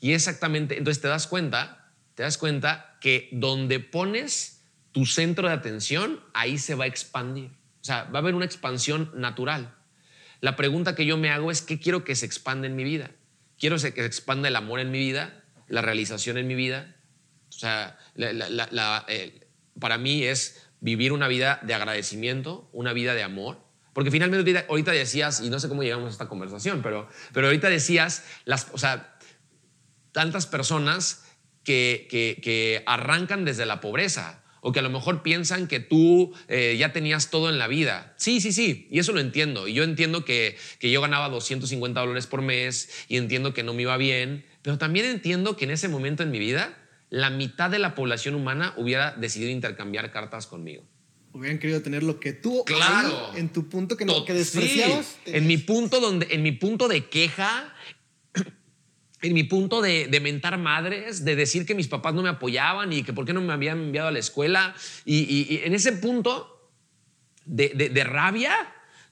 [0.00, 5.52] Y exactamente, entonces te das cuenta, te das cuenta que donde pones tu centro de
[5.52, 7.50] atención, ahí se va a expandir.
[7.82, 9.74] O sea, va a haber una expansión natural.
[10.40, 13.10] La pregunta que yo me hago es, ¿qué quiero que se expanda en mi vida?
[13.58, 16.96] Quiero que se expanda el amor en mi vida, la realización en mi vida.
[17.50, 19.46] O sea, eh,
[19.78, 23.63] para mí es vivir una vida de agradecimiento, una vida de amor,
[23.94, 27.70] porque finalmente ahorita decías, y no sé cómo llegamos a esta conversación, pero, pero ahorita
[27.70, 29.16] decías, las, o sea,
[30.12, 31.24] tantas personas
[31.62, 36.76] que, que, arrancan desde la pobreza o que a lo mejor piensan que tú eh,
[36.78, 38.14] ya tenías todo en la vida.
[38.16, 39.68] Sí, sí, sí, y eso lo entiendo.
[39.68, 43.74] Y yo entiendo que, que yo ganaba 250 dólares por mes y entiendo que no
[43.74, 46.76] me iba bien, pero también entiendo que en ese momento en mi vida
[47.10, 50.84] la mitad de la población humana hubiera decidido intercambiar cartas conmigo
[51.34, 53.32] hubieran querido tener lo que tú claro.
[53.34, 55.18] en tu punto que, no, que despreciabas.
[55.26, 57.74] En mi punto donde, en mi punto de queja,
[59.20, 63.02] en mi punto de, mentar madres, de decir que mis papás no me apoyaban y
[63.02, 64.74] que por qué no me habían enviado a la escuela.
[65.04, 66.70] Y, en ese punto
[67.44, 68.54] de, de, rabia,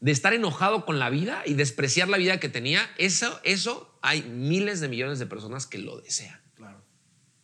[0.00, 4.22] de estar enojado con la vida y despreciar la vida que tenía, eso, eso hay
[4.22, 6.40] miles de millones de personas que lo desean.
[6.54, 6.84] Claro.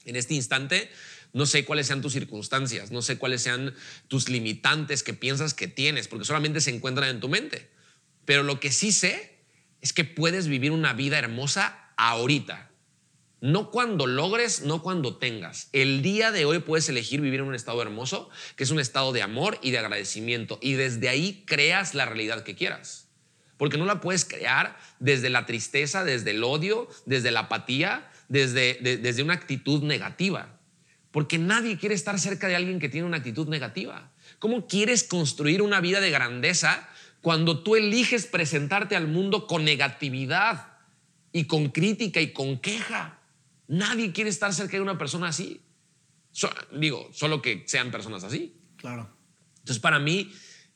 [0.05, 0.89] En este instante,
[1.33, 3.75] no sé cuáles sean tus circunstancias, no sé cuáles sean
[4.09, 7.69] tus limitantes que piensas que tienes, porque solamente se encuentran en tu mente.
[8.25, 9.39] Pero lo que sí sé
[9.81, 12.71] es que puedes vivir una vida hermosa ahorita.
[13.41, 15.69] No cuando logres, no cuando tengas.
[15.73, 19.13] El día de hoy puedes elegir vivir en un estado hermoso, que es un estado
[19.13, 20.59] de amor y de agradecimiento.
[20.61, 23.09] Y desde ahí creas la realidad que quieras.
[23.57, 28.79] Porque no la puedes crear desde la tristeza, desde el odio, desde la apatía, desde,
[28.81, 30.58] desde una actitud negativa.
[31.11, 34.11] Porque nadie quiere estar cerca de alguien que tiene una actitud negativa.
[34.39, 36.89] ¿Cómo quieres construir una vida de grandeza
[37.23, 40.79] cuando tú eliges presentarte al mundo con negatividad
[41.33, 43.19] y con crítica y con queja?
[43.69, 45.61] Nadie quiere estar cerca de una persona así.
[46.73, 48.57] digo, solo que sean personas así.
[48.77, 49.11] Claro.
[49.59, 50.33] Entonces, para mí,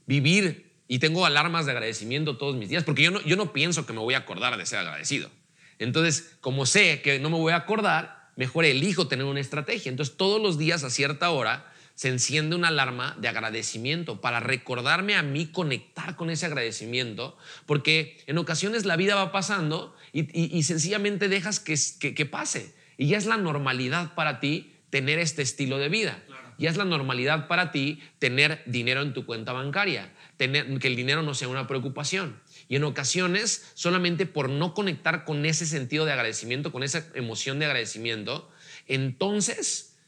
[0.06, 3.86] vivir, y tengo alarmas de agradecimiento todos mis días, porque yo no, yo no pienso
[3.86, 5.30] que me voy a acordar de ser agradecido.
[5.78, 9.90] Entonces, como sé que no me voy a acordar, mejor elijo tener una estrategia.
[9.90, 15.14] Entonces todos los días a cierta hora se enciende una alarma de agradecimiento para recordarme
[15.14, 21.28] a mí conectar con ese agradecimiento, porque en ocasiones la vida va pasando y, sencillamente
[21.28, 21.76] dejas que,
[22.14, 22.74] que, pase.
[22.96, 26.22] Y ya es la normalidad para ti tener este estilo de vida.
[26.58, 30.96] Ya es la normalidad para ti tener dinero en tu cuenta bancaria, tener, que el
[30.96, 32.40] dinero no sea una preocupación.
[32.72, 37.58] Y en ocasiones, solamente por no conectar con ese sentido de agradecimiento, con esa emoción
[37.58, 38.48] de agradecimiento,
[38.86, 39.98] entonces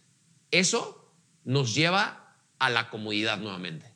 [0.50, 3.92] eso nos lleva a la comodidad nuevamente.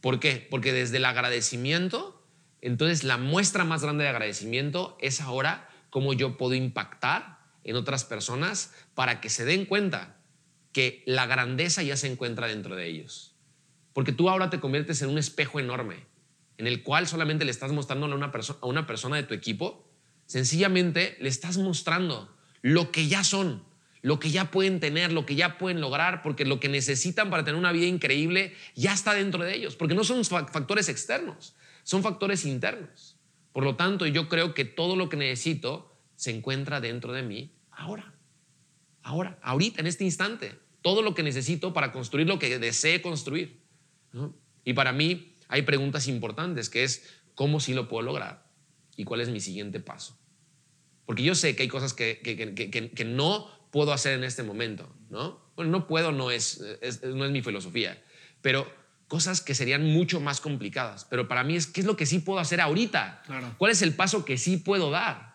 [0.00, 0.46] ¿Por qué?
[0.48, 2.24] Porque desde el agradecimiento,
[2.60, 8.04] entonces la muestra más grande de agradecimiento es ahora cómo yo puedo impactar en otras
[8.04, 10.16] personas para que se den cuenta
[10.70, 13.34] que la grandeza ya se encuentra dentro de ellos.
[13.92, 16.06] Porque tú ahora te conviertes en un espejo enorme,
[16.60, 18.30] en el cual solamente le estás mostrando a una,
[18.60, 19.88] a una persona de tu equipo,
[20.26, 23.64] sencillamente le estás mostrando lo que ya son,
[24.02, 27.44] lo que ya pueden tener, lo que ya pueden lograr, porque lo que necesitan para
[27.44, 32.02] tener una vida increíble ya está dentro de ellos, porque no son factores externos, son
[32.02, 33.16] factores internos.
[33.52, 37.54] Por lo tanto, yo creo que todo lo que necesito se encuentra dentro de mí
[37.70, 38.12] ahora.
[39.02, 40.58] Ahora, ahorita, en este instante.
[40.82, 43.62] Todo lo que necesito para construir lo que desee construir.
[44.62, 47.02] Y para mí hay preguntas importantes, que es,
[47.34, 48.46] ¿cómo sí lo puedo lograr?
[48.96, 50.16] ¿Y cuál es mi siguiente paso?
[51.04, 55.40] Porque yo sé que hay cosas que, que, no puedo hacer en este momento, ¿no?
[55.56, 56.62] Bueno, no puedo, no es,
[57.02, 58.02] no es mi filosofía,
[58.40, 58.72] pero
[59.08, 61.04] cosas que serían mucho más complicadas.
[61.10, 63.24] Pero para mí es, ¿qué es lo que sí puedo hacer ahorita?
[63.58, 65.34] ¿Cuál es el paso que sí puedo dar?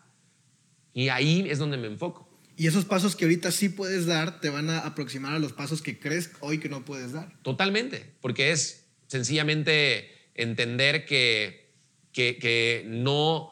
[0.93, 2.29] Y ahí es donde me enfoco.
[2.55, 5.81] Y esos pasos que ahorita sí puedes dar te van a aproximar a los pasos
[5.81, 7.37] que crees hoy que no puedes dar.
[7.41, 11.71] Totalmente, porque es sencillamente entender que,
[12.11, 13.51] que, no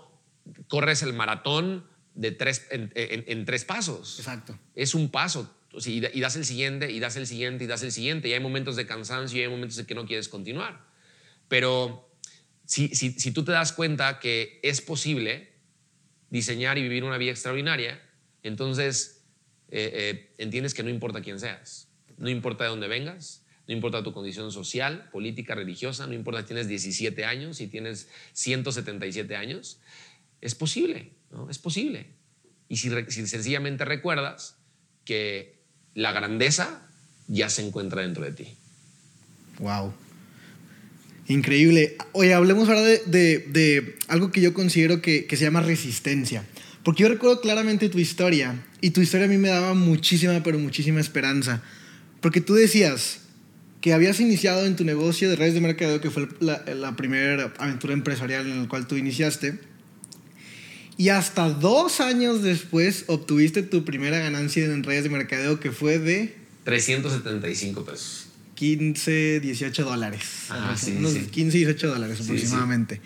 [0.67, 1.85] corres el maratón
[2.15, 4.19] de tres, en, tres pasos.
[4.19, 4.57] Exacto.
[4.75, 5.53] Es un paso.
[5.85, 8.27] Y, das el siguiente, y das el siguiente, y das el siguiente.
[8.27, 10.85] Y hay momentos de cansancio y hay momentos en que no quieres continuar.
[11.47, 12.09] Pero
[12.65, 15.53] si, si, si tú te das cuenta que es posible
[16.29, 18.01] diseñar y vivir una vida extraordinaria,
[18.43, 19.23] entonces
[19.69, 24.03] eh, eh, entiendes que no importa quién seas, no importa de dónde vengas, no importa
[24.03, 29.79] tu condición social, política, religiosa, no importa si tienes 17 años, si tienes 177 años,
[30.41, 31.49] es posible, ¿no?
[31.49, 32.07] Es posible.
[32.67, 34.57] Y si, sencillamente recuerdas
[35.05, 35.55] que
[35.93, 36.81] la grandeza
[37.27, 38.47] ya se encuentra dentro de ti.
[39.59, 39.93] Wow.
[41.27, 41.95] Increíble.
[42.11, 46.45] Oye, hablemos ahora de, de, algo que yo considero que, que, se llama resistencia.
[46.83, 50.59] Porque yo recuerdo claramente tu historia y tu historia a mí me daba muchísima, pero
[50.59, 51.63] muchísima esperanza.
[52.19, 53.22] Porque tú decías
[53.83, 57.53] que habías iniciado en tu negocio de redes de mercadeo, que fue la, la primera
[57.57, 59.59] aventura empresarial en la cual tú iniciaste.
[60.95, 65.99] Y hasta dos años después obtuviste tu primera ganancia en redes de mercadeo, que fue
[65.99, 66.33] de...
[66.63, 68.27] 375 pesos.
[68.55, 70.21] 15, 18 dólares.
[70.47, 73.01] Ajá, sí, unos 15, 18 dólares aproximadamente.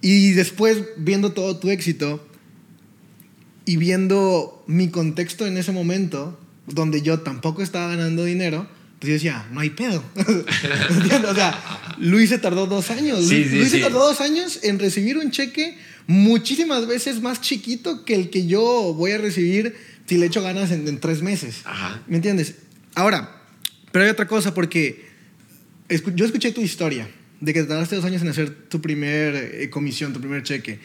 [0.00, 2.26] Y después, viendo todo tu éxito,
[3.66, 8.66] y viendo mi contexto en ese momento, donde yo tampoco estaba ganando dinero,
[9.00, 10.04] pues yo decía, no hay pedo.
[11.28, 13.30] O sea, Luis se tardó dos años.
[13.30, 18.28] Luis se tardó dos años en recibir un cheque muchísimas veces más chiquito que el
[18.28, 19.74] que yo voy a recibir
[20.04, 21.62] si le echo ganas en, tres meses.
[22.08, 22.56] ¿Me entiendes?
[22.94, 23.42] Ahora,
[23.90, 25.06] pero hay otra cosa, porque
[26.14, 27.08] yo escuché tu historia
[27.40, 30.78] de que tardaste dos años en hacer tu primer eh, comisión, tu primer cheque.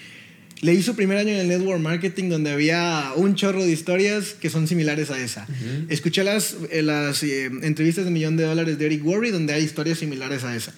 [0.62, 4.49] Leí su primer año en el network marketing donde había un chorro de historias que
[4.49, 5.47] son similares a esa.
[5.89, 9.64] Escuché las, eh, las eh, entrevistas de millón de dólares de Eric Worre donde hay
[9.64, 10.74] historias similares a esa.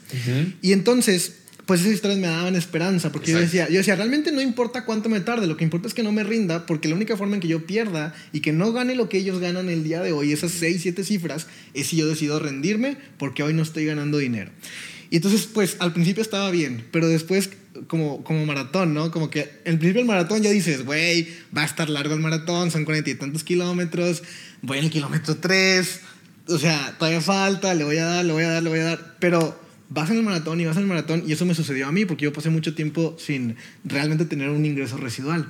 [0.61, 1.33] Y entonces,
[1.67, 5.09] pues esas historias me daban esperanza porque yo decía, yo decía, realmente no importa cuánto
[5.09, 7.41] me tarde, lo que importa es que no me rinda porque la única forma en
[7.41, 10.31] que yo pierda y que no gane lo que ellos ganan el día de hoy,
[10.31, 14.49] esas 6, 7 cifras, es si yo decido rendirme porque hoy no estoy ganando dinero.
[15.09, 17.49] Y entonces, pues al principio estaba bien, pero después
[17.87, 19.11] como, como maratón, ¿no?
[19.11, 22.71] Como que el principio del maratón ya dices, güey, va a estar largo el maratón,
[22.71, 24.23] son cuarenta y tantos kilómetros,
[24.61, 26.01] voy en el kilómetro tres,
[26.47, 28.83] o sea, todavía falta, le voy a dar, le voy a dar, le voy a
[28.83, 31.87] dar, pero vas en el maratón y vas en el maratón y eso me sucedió
[31.87, 35.47] a mí porque yo pasé mucho tiempo sin realmente tener un ingreso residual.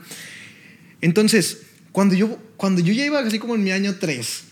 [1.01, 4.43] Entonces, cuando yo, cuando yo ya iba así como en mi año 3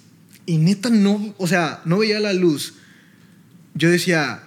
[0.46, 2.76] y neta no, o sea, no veía la luz,
[3.74, 4.45] yo decía,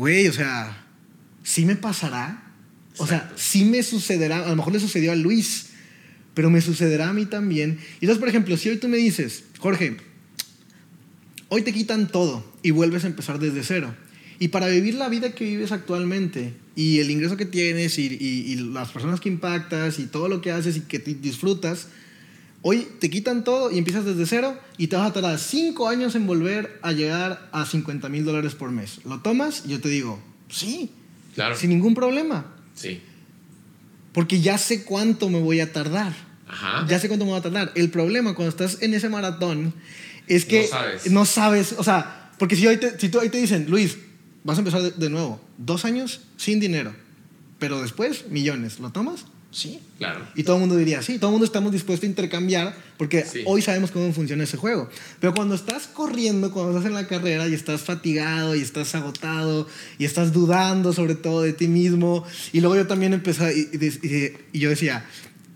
[0.00, 0.86] güey, o sea,
[1.42, 2.42] sí me pasará.
[2.96, 4.44] O sea, sí me sucederá.
[4.44, 5.68] A lo mejor le sucedió a Luis,
[6.34, 7.78] pero me sucederá a mí también.
[8.00, 9.98] Y entonces, por ejemplo, si hoy tú me dices, Jorge,
[11.48, 13.94] hoy te quitan todo y vuelves a empezar desde cero.
[14.38, 18.90] Y para vivir la vida que vives actualmente y el ingreso que tienes y, las
[18.90, 21.88] personas que impactas y todo lo que haces y que disfrutas,
[22.62, 26.14] hoy te quitan todo y empiezas desde cero y te vas a tardar cinco años
[26.14, 29.00] en volver a llegar a 50 mil dólares por mes.
[29.04, 29.64] ¿Lo tomas?
[29.64, 30.92] Yo te digo, sí,
[31.34, 31.56] Claro.
[31.56, 32.46] Sin ningún problema.
[32.74, 33.00] Sí.
[34.12, 36.12] Porque ya sé cuánto me voy a tardar.
[36.48, 36.86] Ajá.
[36.88, 37.72] Ya sé cuánto me voy a tardar.
[37.74, 39.72] El problema cuando estás en ese maratón
[40.26, 40.68] es que
[41.10, 43.98] no sabes, o sea, porque si, hoy te, si tú ahí te dicen, Luis,
[44.44, 46.94] vas a empezar de nuevo, dos años sin dinero,
[47.58, 49.26] pero después millones, ¿lo tomas?
[49.50, 49.80] Sí.
[49.98, 50.26] Claro.
[50.34, 53.62] Y todo el mundo diría, sí, todo el mundo estamos dispuestos a intercambiar porque hoy
[53.62, 54.88] sabemos cómo funciona ese juego.
[55.18, 59.66] Pero cuando estás corriendo, cuando estás en la carrera y estás fatigado y estás agotado
[59.98, 64.58] y estás dudando sobre todo de ti mismo, y luego yo también empecé y, y,
[64.58, 65.06] yo decía,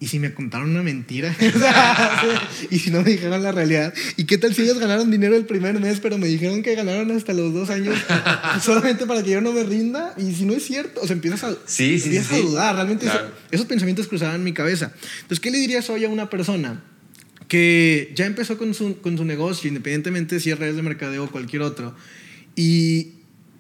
[0.04, 1.34] ¿y si me contaron una mentira?
[2.70, 3.94] ¿Y si no me dijeron la realidad?
[4.18, 7.10] ¿Y qué tal si ellos ganaron dinero el primer mes, pero me dijeron que ganaron
[7.10, 7.96] hasta los dos años
[8.62, 10.14] solamente para que yo no me rinda?
[10.18, 12.74] Y si no es cierto, o sea, empiezas a, Sí, sí, empiezas sí, a dudar.
[12.74, 13.30] Realmente eso- Claro.
[13.50, 14.92] esos pensamientos cruzaban mi cabeza.
[15.22, 16.82] Entonces, ¿qué le dirías hoy a una persona
[17.48, 21.30] que ya empezó con su, con su negocio, independientemente si es redes de mercadeo o
[21.30, 21.94] cualquier otro,
[22.56, 23.12] y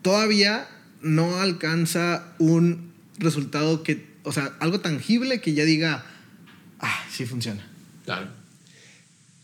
[0.02, 0.68] todavía
[1.02, 6.04] no alcanza un resultado que, o sea, algo tangible que ya diga,
[6.84, 7.66] ah, sí funciona.
[8.04, 8.28] Claro.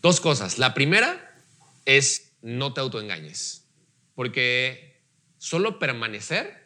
[0.01, 0.57] Dos cosas.
[0.57, 1.33] La primera
[1.85, 3.65] es no te autoengañes,
[4.15, 5.01] porque
[5.37, 6.59] solo permanecer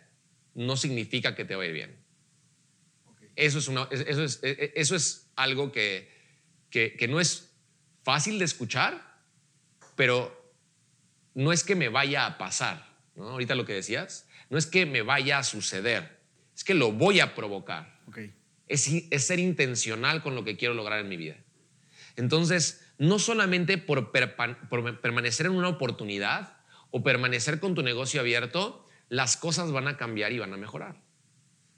[0.53, 1.95] no significa que te va a ir bien.
[3.35, 6.09] Eso es, una- eso es, eso es algo que,
[6.69, 7.49] que, que no es
[8.03, 9.19] fácil de escuchar,
[9.97, 10.53] pero
[11.33, 12.87] no es que me vaya a pasar.
[13.15, 13.29] ¿no?
[13.29, 16.19] Ahorita lo que decías, no es que me vaya a suceder,
[16.55, 18.19] es que lo voy a provocar Ok.
[18.67, 18.89] Es,
[19.25, 21.37] ser intencional con lo que quiero lograr en mi vida.
[22.15, 26.57] Entonces, no solamente por permanecer en una oportunidad
[26.91, 31.01] o permanecer con tu negocio abierto, las cosas van a cambiar y van a mejorar.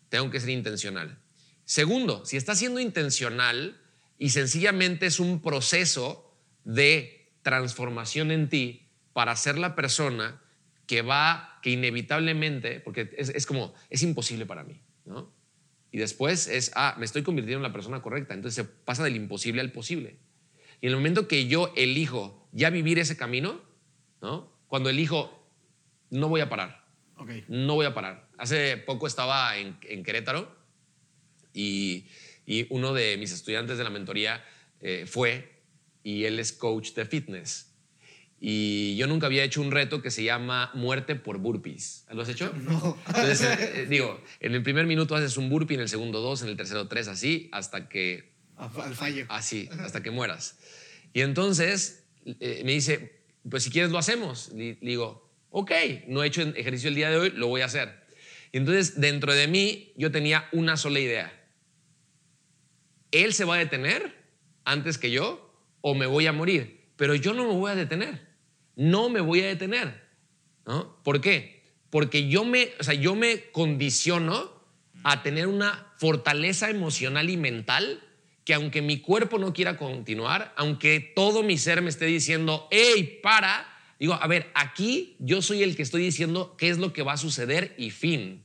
[0.09, 1.19] Tengo que ser intencional.
[1.65, 3.81] Segundo, si estás siendo intencional
[4.17, 6.33] y sencillamente es un proceso
[6.63, 10.41] de transformación en ti para ser la persona
[10.85, 15.36] que va, que inevitablemente, porque es, es como, es imposible para mí, ¿no?
[15.97, 18.35] Y después es, ah, me estoy convirtiendo en la persona correcta.
[18.35, 20.19] Entonces se pasa del imposible al posible.
[20.79, 23.59] Y en el momento que yo elijo ya vivir ese camino,
[24.21, 24.53] ¿no?
[24.67, 25.49] Cuando elijo,
[26.11, 26.85] no voy a parar,
[27.47, 28.29] no voy a parar.
[28.37, 30.55] Hace poco estaba en, en Querétaro
[31.51, 32.05] y,
[32.45, 34.45] y uno de mis estudiantes de la mentoría
[34.81, 35.63] eh, fue
[36.03, 37.66] y él es coach de fitness.
[38.39, 42.05] Y yo nunca había hecho un reto que se llama muerte por burpees.
[42.11, 42.53] ¿Lo has hecho?
[42.53, 42.97] No.
[43.07, 46.49] Entonces, eh, digo, en el primer minuto haces un burpee, en el segundo dos, en
[46.49, 49.25] el tercero tres, así, hasta que, Al fallo.
[49.29, 50.59] así, hasta que mueras.
[51.13, 54.51] Y entonces eh, me dice, pues si quieres lo hacemos.
[54.53, 55.71] Le digo, ok,
[56.07, 58.05] no he hecho ejercicio el día de hoy, lo voy a hacer.
[58.51, 61.33] Y entonces dentro de mí yo tenía una sola idea.
[63.11, 64.15] Él se va a detener
[64.63, 65.43] antes que yo
[65.81, 68.26] o me voy a morir, pero yo no me voy a detener.
[68.77, 70.07] No me voy a detener.
[70.65, 71.01] ¿no?
[71.03, 71.61] ¿Por qué?
[71.89, 74.51] Porque yo me, o sea, yo me condiciono
[75.03, 78.01] a tener una fortaleza emocional y mental
[78.45, 83.19] que aunque mi cuerpo no quiera continuar, aunque todo mi ser me esté diciendo, hey,
[83.21, 83.67] para,
[83.99, 87.13] digo, a ver, aquí yo soy el que estoy diciendo qué es lo que va
[87.13, 88.43] a suceder y fin.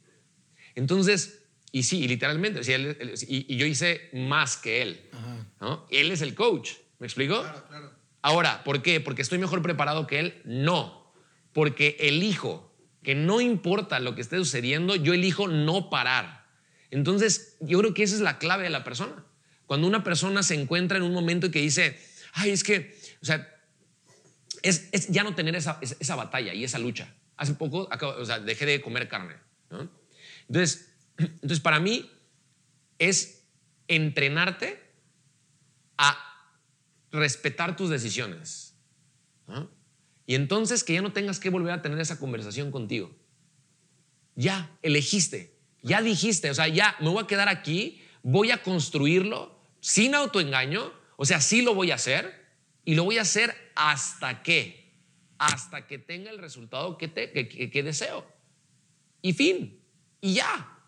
[0.74, 4.82] Entonces, y sí, y literalmente, o sea, él- él- y, y yo hice más que
[4.82, 5.00] él.
[5.60, 5.86] ¿no?
[5.90, 7.40] Él es el coach, ¿me explico?
[7.68, 7.92] claro.
[8.22, 9.00] Ahora, ¿por qué?
[9.00, 10.42] ¿Porque estoy mejor preparado que él?
[10.44, 11.12] No,
[11.52, 16.46] porque elijo que no importa lo que esté sucediendo, yo elijo no parar.
[16.90, 19.26] Entonces, yo creo que esa es la clave de la persona.
[19.66, 21.98] Cuando una persona se encuentra en un momento que dice,
[22.34, 23.48] ay, es que, o sea,
[24.62, 27.12] es, es ya no tener esa, esa- batalla y esa lucha.
[27.36, 28.14] Hace poco, acabo-
[28.44, 29.34] dejé de comer carne.
[29.70, 29.90] ¿no?
[30.46, 32.08] Entonces, entonces, para mí
[32.98, 33.48] es
[33.88, 34.80] entrenarte
[35.98, 36.31] a
[37.12, 38.74] respetar tus decisiones.
[40.26, 43.14] Y entonces que ya no tengas que volver a tener esa conversación contigo.
[44.34, 49.60] Ya elegiste, ya dijiste, o sea, ya me voy a quedar aquí, voy a construirlo
[49.80, 52.46] sin autoengaño, o sea, sí lo voy a hacer
[52.84, 54.94] y lo voy a hacer hasta que,
[55.38, 58.26] hasta que tenga el resultado que, te, que, que- que deseo.
[59.20, 59.80] Y fin,
[60.20, 60.78] y ya.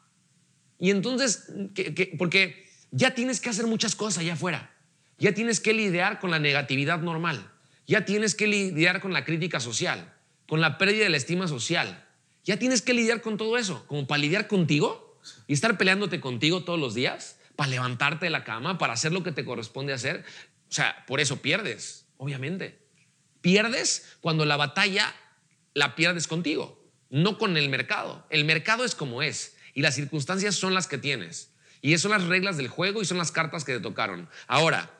[0.78, 4.73] Y entonces, que- que- porque ya tienes que hacer muchas cosas allá afuera.
[5.18, 7.50] Ya tienes que lidiar con la negatividad normal.
[7.86, 10.12] Ya tienes que lidiar con la crítica social,
[10.46, 12.06] con la pérdida de la estima social.
[12.44, 16.64] Ya tienes que lidiar con todo eso, como para lidiar contigo y estar peleándote contigo
[16.64, 20.24] todos los días, para levantarte de la cama, para hacer lo que te corresponde hacer.
[20.68, 22.80] O sea, por eso pierdes, obviamente.
[23.40, 25.14] Pierdes cuando la batalla
[25.74, 28.26] la pierdes contigo, no con el mercado.
[28.30, 31.50] El mercado es como es y las circunstancias son las que tienes.
[31.80, 34.28] Y son las reglas del juego y son las cartas que te tocaron.
[34.46, 34.90] Ahora,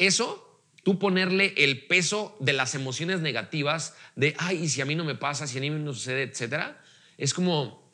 [0.00, 4.94] eso, tú ponerle el peso de las emociones negativas, de, ay, y si a mí
[4.94, 6.82] no me pasa, si a mí no sucede, etcétera,
[7.18, 7.92] es como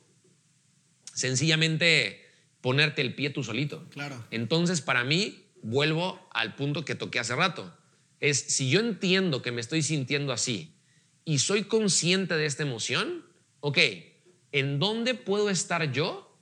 [1.15, 2.25] sencillamente
[2.61, 3.89] ponerte el pie tú solito.
[3.91, 4.25] Claro.
[4.31, 7.77] Entonces, para mí, vuelvo al punto que toqué hace rato.
[8.21, 10.75] Es si yo entiendo que me estoy sintiendo así
[11.25, 13.25] y soy consciente de esta emoción,
[13.61, 13.79] ok,
[14.53, 16.39] ¿en dónde puedo estar yo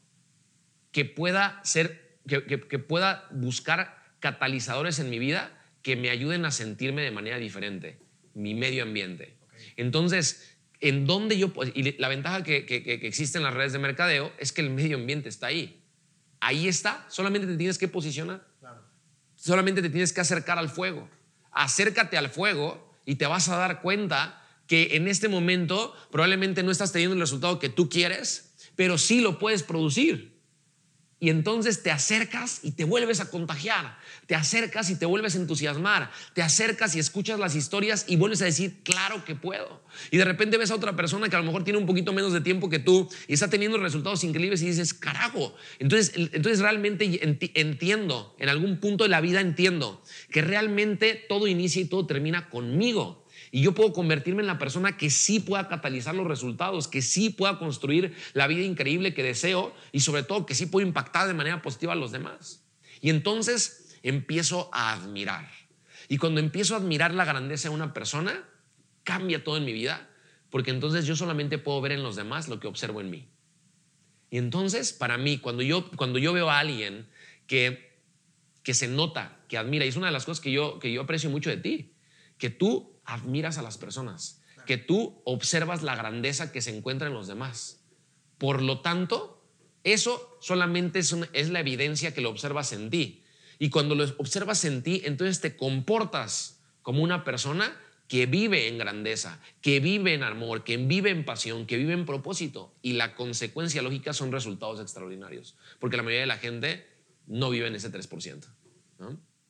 [0.93, 5.53] que pueda ser, que, que- que pueda buscar catalizadores en mi vida
[5.83, 7.99] que me ayuden a sentirme de manera diferente?
[8.33, 9.37] Mi medio ambiente.
[9.77, 13.53] Entonces, ¿en dónde yo puedo- Y la ventaja que, que- que- que existe en las
[13.53, 15.83] redes de mercadeo es que el medio ambiente está ahí.
[16.41, 18.47] Ahí está, solamente te tienes que posicionar.
[19.35, 21.07] Solamente te tienes que acercar al fuego.
[21.53, 26.71] Acércate al fuego y te vas a dar cuenta que en este momento probablemente no
[26.71, 30.34] estás teniendo el resultado que tú quieres, pero sí lo puedes producir.
[31.25, 33.97] Y entonces te acercas y te vuelves a contagiar,
[34.27, 38.43] te acercas y te vuelves a entusiasmar, te acercas y escuchas las historias y vuelves
[38.43, 39.81] a decir, claro que puedo.
[40.11, 42.35] Y de repente ves a otra persona que a lo mejor tiene un poquito menos
[42.35, 45.57] de tiempo que tú y está teniendo resultados increíbles y dices, carajo.
[45.79, 47.19] Entonces, entonces realmente
[47.55, 52.51] entiendo, en algún punto de la vida entiendo que realmente todo inicia y todo termina
[52.51, 53.24] conmigo.
[53.55, 57.31] Y yo puedo convertirme en la persona que sí pueda catalizar los resultados, que sí
[57.31, 61.35] pueda construir la vida increíble que deseo y sobre todo que sí pueda impactar de
[61.35, 62.65] manera positiva a los demás.
[63.01, 65.49] Y entonces empiezo a admirar.
[66.09, 68.43] Y cuando empiezo a admirar la grandeza de una persona,
[69.05, 70.11] cambia todo en mi vida,
[70.51, 73.29] porque entonces yo solamente puedo ver en los demás lo que observo en mí.
[74.31, 77.07] Y entonces, para mí, cuando yo, cuando yo veo a alguien
[77.47, 78.01] que,
[78.65, 81.03] que se nota, que admira, y es una de las cosas que yo, que yo
[81.03, 81.93] aprecio mucho de ti,
[82.37, 87.15] que tú admiras a las personas, que tú observas la grandeza que se encuentra en
[87.15, 87.85] los demás.
[88.39, 89.43] Por lo tanto,
[89.83, 93.23] eso solamente es, es la evidencia que lo observas en ti.
[93.59, 97.77] Y cuando lo observas en ti, entonces te comportas como una persona
[98.09, 102.05] que vive en grandeza, que vive en amor, que vive en pasión, que vive en
[102.05, 102.75] propósito.
[102.83, 106.87] Y la consecuencia lógica son resultados extraordinarios, porque la mayoría de la gente
[107.27, 108.45] no vive en ese 3%.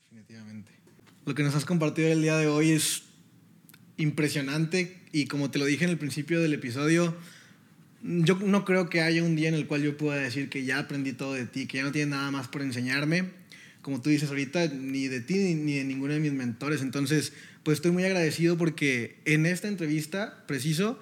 [0.03, 0.73] Definitivamente.
[1.25, 3.04] Lo que nos has compartido el día de hoy es
[3.97, 7.17] impresionante y como te lo dije en el principio del episodio,
[8.03, 10.79] yo no creo que haya un día en el cual yo pueda decir que ya
[10.79, 13.31] aprendí todo de ti, que ya no tienes nada más por enseñarme,
[13.81, 16.83] como tú dices ahorita, ni de ti ni de ninguno de mis mentores.
[16.83, 17.33] Entonces,
[17.63, 20.99] pues estoy muy agradecido porque en esta entrevista, preciso,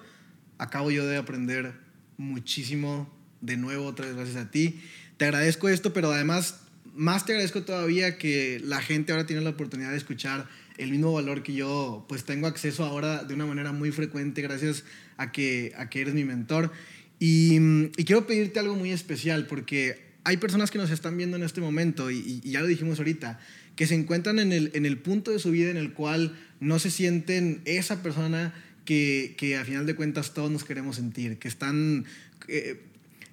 [0.57, 1.73] acabo yo de aprender
[2.17, 4.79] muchísimo de nuevo, otra vez gracias a ti.
[5.17, 6.61] Te agradezco esto, pero además,
[6.93, 11.13] más te agradezco todavía que la gente ahora tiene la oportunidad de escuchar el mismo
[11.13, 14.83] valor que yo pues tengo acceso ahora de una manera muy frecuente gracias
[15.17, 16.71] a que, a que eres mi mentor.
[17.19, 21.61] Y, quiero pedirte algo muy especial porque hay personas que nos están viendo en este
[21.61, 23.39] momento y, ya lo dijimos ahorita,
[23.75, 26.79] que se encuentran en el, en el punto de su vida en el cual no
[26.79, 28.53] se sienten esa persona
[28.85, 32.05] que, que a final de cuentas todos nos queremos sentir, que están,
[32.47, 32.81] eh,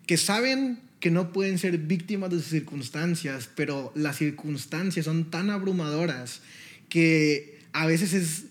[0.07, 5.51] que saben que no pueden ser víctimas de sus circunstancias, pero las circunstancias son tan
[5.51, 6.43] abrumadoras
[6.91, 8.45] que a veces es,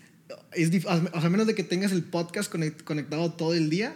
[0.54, 3.96] es o sea, menos de que tengas el podcast conectado todo el día,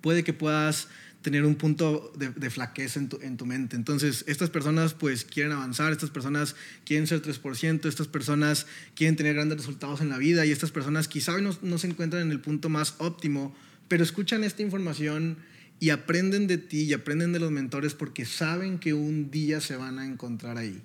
[0.00, 0.88] puede que puedas
[1.22, 3.76] tener un punto de, flaqueza en tu, en tu, mente.
[3.76, 9.34] Entonces, estas personas pues quieren avanzar, estas personas quieren ser 3%, estas personas quieren tener
[9.34, 12.40] grandes resultados en la vida y estas personas quizá no, no se encuentran en el
[12.40, 13.54] punto más óptimo,
[13.86, 15.38] pero escuchan esta información
[15.78, 19.76] y aprenden de ti y aprenden de los mentores porque saben que un día se
[19.76, 20.82] van a encontrar ahí.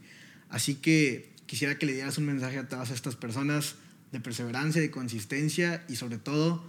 [0.50, 3.76] Así que quisiera que le dieras un mensaje a todas estas personas
[4.12, 6.64] de perseverancia, de consistencia y sobre todo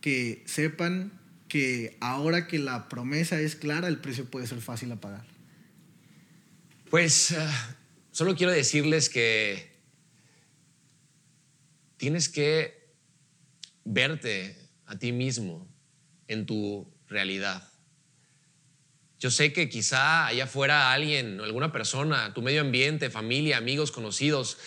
[0.00, 1.12] que sepan
[1.48, 5.26] que ahora que la promesa es clara, el precio puede ser fácil a pagar.
[6.90, 7.36] Pues eh,
[8.10, 9.74] solo quiero decirles que
[11.96, 12.94] tienes que
[13.84, 14.56] verte
[14.86, 15.68] a ti mismo
[16.28, 17.73] en tu realidad.
[19.18, 24.58] Yo sé que quizá allá afuera alguien, alguna persona, tu medio ambiente, familia, amigos, conocidos,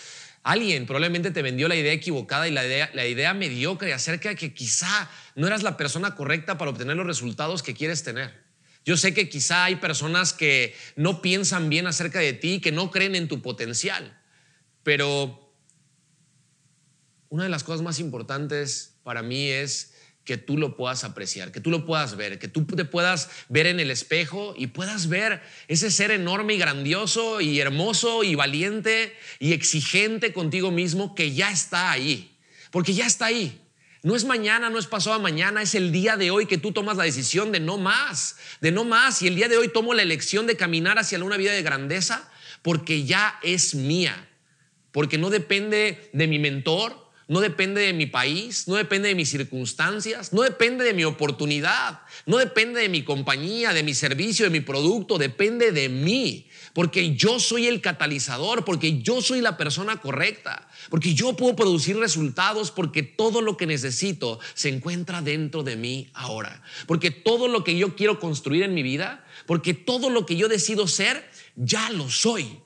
[0.43, 4.35] alguien probablemente te vendió la idea equivocada y la idea, la idea mediocre acerca de
[4.35, 8.47] que quizá no eras la persona correcta para obtener los resultados que quieres tener.
[8.85, 12.89] Yo sé que quizá hay personas que no piensan bien acerca de ti, que no
[12.89, 14.17] creen en tu potencial,
[14.83, 15.53] pero
[17.27, 19.93] una de las cosas más importantes para mí es
[20.27, 23.65] que tú lo puedas apreciar, que tú lo puedas ver, que tú te puedas ver
[23.65, 29.15] en el espejo y puedas ver ese ser enorme y grandioso y hermoso y valiente
[29.39, 32.37] y exigente contigo mismo que ya está ahí,
[32.71, 33.61] porque ya está ahí.
[34.03, 36.97] No es mañana, no es pasado mañana, es el día de hoy que tú tomas
[36.97, 39.21] la decisión de no más, de no más.
[39.21, 42.29] Y el día de hoy tomo la elección de caminar hacia una vida de grandeza
[42.61, 44.27] porque ya es mía,
[44.91, 49.29] porque no depende de mi mentor, no depende de mi país, no depende de mis
[49.29, 54.51] circunstancias, no depende de mi oportunidad, no depende de mi compañía, de mi servicio, de
[54.51, 56.47] mi producto, depende de mí.
[56.73, 61.97] Porque yo soy el catalizador, porque yo soy la persona correcta, porque yo puedo producir
[61.97, 66.63] resultados, porque todo lo que necesito se encuentra dentro de mí ahora.
[66.85, 70.47] Porque todo lo que yo quiero construir en mi vida, porque todo lo que yo
[70.47, 72.59] decido ser, ya lo soy,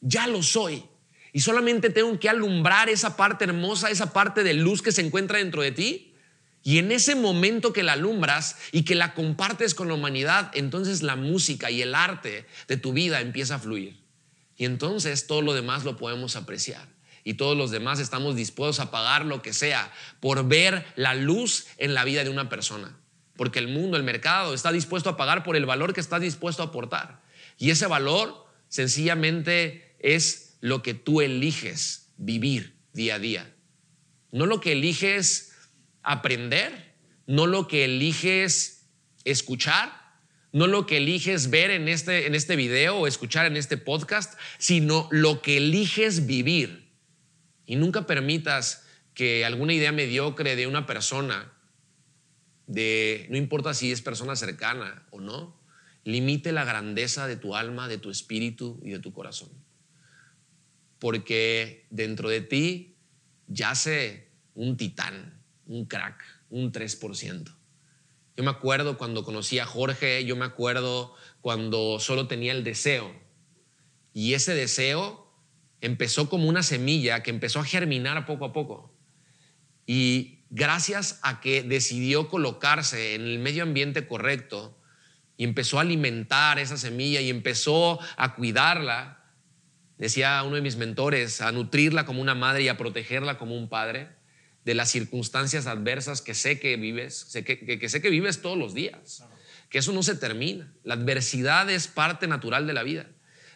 [0.00, 0.82] ya lo soy.
[1.32, 5.38] Y solamente tengo que alumbrar esa parte hermosa, esa parte de luz que se encuentra
[5.38, 6.14] dentro de ti.
[6.62, 11.02] Y en ese momento que la alumbras y que la compartes con la humanidad, entonces
[11.02, 13.98] la música y el arte de tu vida empieza a fluir.
[14.56, 16.86] Y entonces todo lo demás lo podemos apreciar.
[17.24, 21.66] Y todos los demás estamos dispuestos a pagar lo que sea por ver la luz
[21.78, 22.96] en la vida de una persona.
[23.36, 26.62] Porque el mundo, el mercado, está dispuesto a pagar por el valor que está dispuesto
[26.62, 27.22] a aportar.
[27.58, 33.54] Y ese valor sencillamente es lo que tú eliges vivir día a día.
[34.30, 35.52] No lo que eliges
[36.02, 36.94] aprender,
[37.26, 38.86] no lo que eliges
[39.24, 39.92] escuchar,
[40.52, 44.38] no lo que eliges ver en este, en este video o escuchar en este podcast,
[44.58, 46.92] sino lo que eliges vivir.
[47.66, 51.52] Y nunca permitas que alguna idea mediocre de una persona,
[52.68, 55.60] de no importa si es persona cercana o no,
[56.04, 59.61] limite la grandeza de tu alma, de tu espíritu y de tu corazón.
[61.02, 62.94] Porque dentro de ti
[63.48, 67.56] yace un titán, un crack, un 3%.
[68.36, 73.12] Yo me acuerdo cuando conocí a Jorge, yo me acuerdo cuando solo tenía el deseo.
[74.12, 75.28] Y ese deseo
[75.80, 78.94] empezó como una semilla que empezó a germinar poco a poco.
[79.84, 84.78] Y gracias a que decidió colocarse en el medio ambiente correcto
[85.36, 89.21] y empezó a alimentar esa semilla y empezó a cuidarla,
[90.02, 93.68] decía uno de mis mentores, a nutrirla como una madre y a protegerla como un
[93.68, 94.08] padre
[94.64, 99.22] de las circunstancias adversas que sé que vives, que, sé que vives todos los días,
[99.68, 100.72] que eso no se termina.
[100.82, 103.06] La adversidad es parte natural de la vida.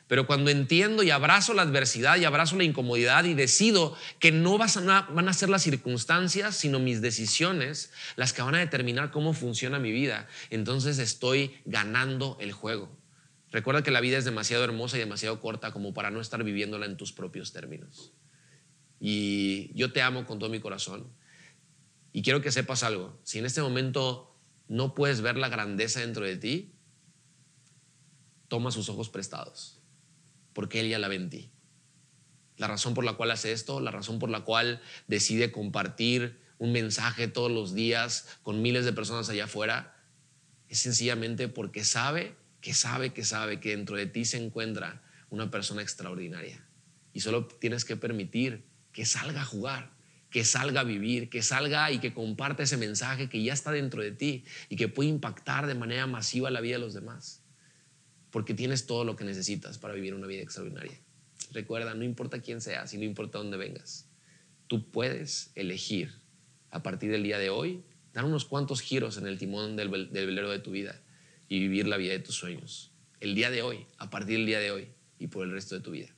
[0.07, 4.57] Pero cuando entiendo y abrazo la adversidad y abrazo la incomodidad y decido que no
[4.57, 9.80] van a ser las circunstancias, sino mis decisiones las que van a determinar cómo funciona
[9.80, 12.88] mi vida, entonces estoy ganando el juego.
[13.57, 16.85] Recuerda que la vida es demasiado hermosa y demasiado corta como para no estar viviéndola
[16.85, 18.13] en tus propios términos.
[19.01, 21.11] Y yo te amo con todo mi corazón.
[22.13, 23.19] Y quiero que sepas algo.
[23.23, 24.39] Si en este momento
[24.69, 26.75] no puedes ver la grandeza dentro de ti,
[28.49, 29.81] toma sus ojos prestados,
[30.53, 31.51] porque Él ya la ve en ti.
[32.59, 36.73] La razón por la cual hace esto, la razón por la cual decide compartir un
[36.73, 39.97] mensaje todos los días con miles de personas allá afuera,
[40.69, 42.37] es sencillamente porque sabe
[42.67, 45.01] que sabe que sabe que dentro de ti se encuentra
[45.31, 46.67] una persona extraordinaria.
[47.12, 49.93] Y solo tienes que permitir que salga a jugar,
[50.31, 54.03] que salga a vivir, que salga y que comparta ese mensaje que ya está dentro
[54.03, 57.41] de ti y que puede impactar de manera masiva la vida de los demás.
[58.33, 60.99] Porque tienes todo lo que necesitas para vivir una vida extraordinaria.
[61.53, 64.09] Recuerda, no importa quién seas y no importa dónde vengas,
[64.67, 66.21] tú puedes elegir
[66.71, 70.51] a partir del día de hoy dar unos cuantos giros en el timón del velero
[70.51, 71.01] de tu vida
[71.49, 72.92] y vivir la vida de tus sueños.
[73.20, 74.88] El día de hoy, a partir del día de hoy
[75.18, 76.09] y por el resto de tu vida.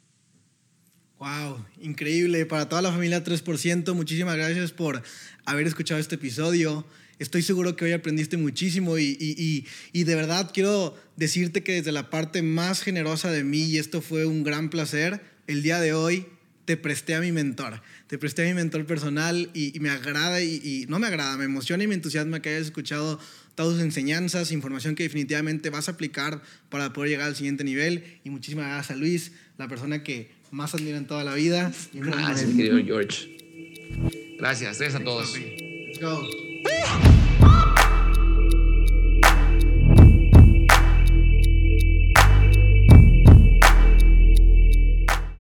[1.18, 2.46] Wow, increíble.
[2.46, 5.02] Para toda la familia 3%, muchísimas gracias por
[5.44, 6.86] haber escuchado este episodio.
[7.18, 12.42] Estoy seguro que hoy aprendiste muchísimo y, de verdad quiero decirte que desde la parte
[12.42, 16.26] más generosa de mí, y esto fue un gran placer, el día de hoy
[16.64, 17.82] te presté a mi mentor.
[18.06, 21.82] Te presté a mi mentor personal y, me agrada y, no me agrada, me emociona
[21.82, 23.18] y me entusiasma que hayas escuchado
[23.58, 28.04] todas sus enseñanzas, información que definitivamente vas a aplicar para poder llegar al siguiente nivel.
[28.22, 31.72] Y muchísimas gracias a Luis, la persona que más admiro en toda la vida.
[31.92, 33.36] Gracias, querido George.
[34.38, 35.36] Gracias, gracias a todos.
[35.36, 37.17] Let's go.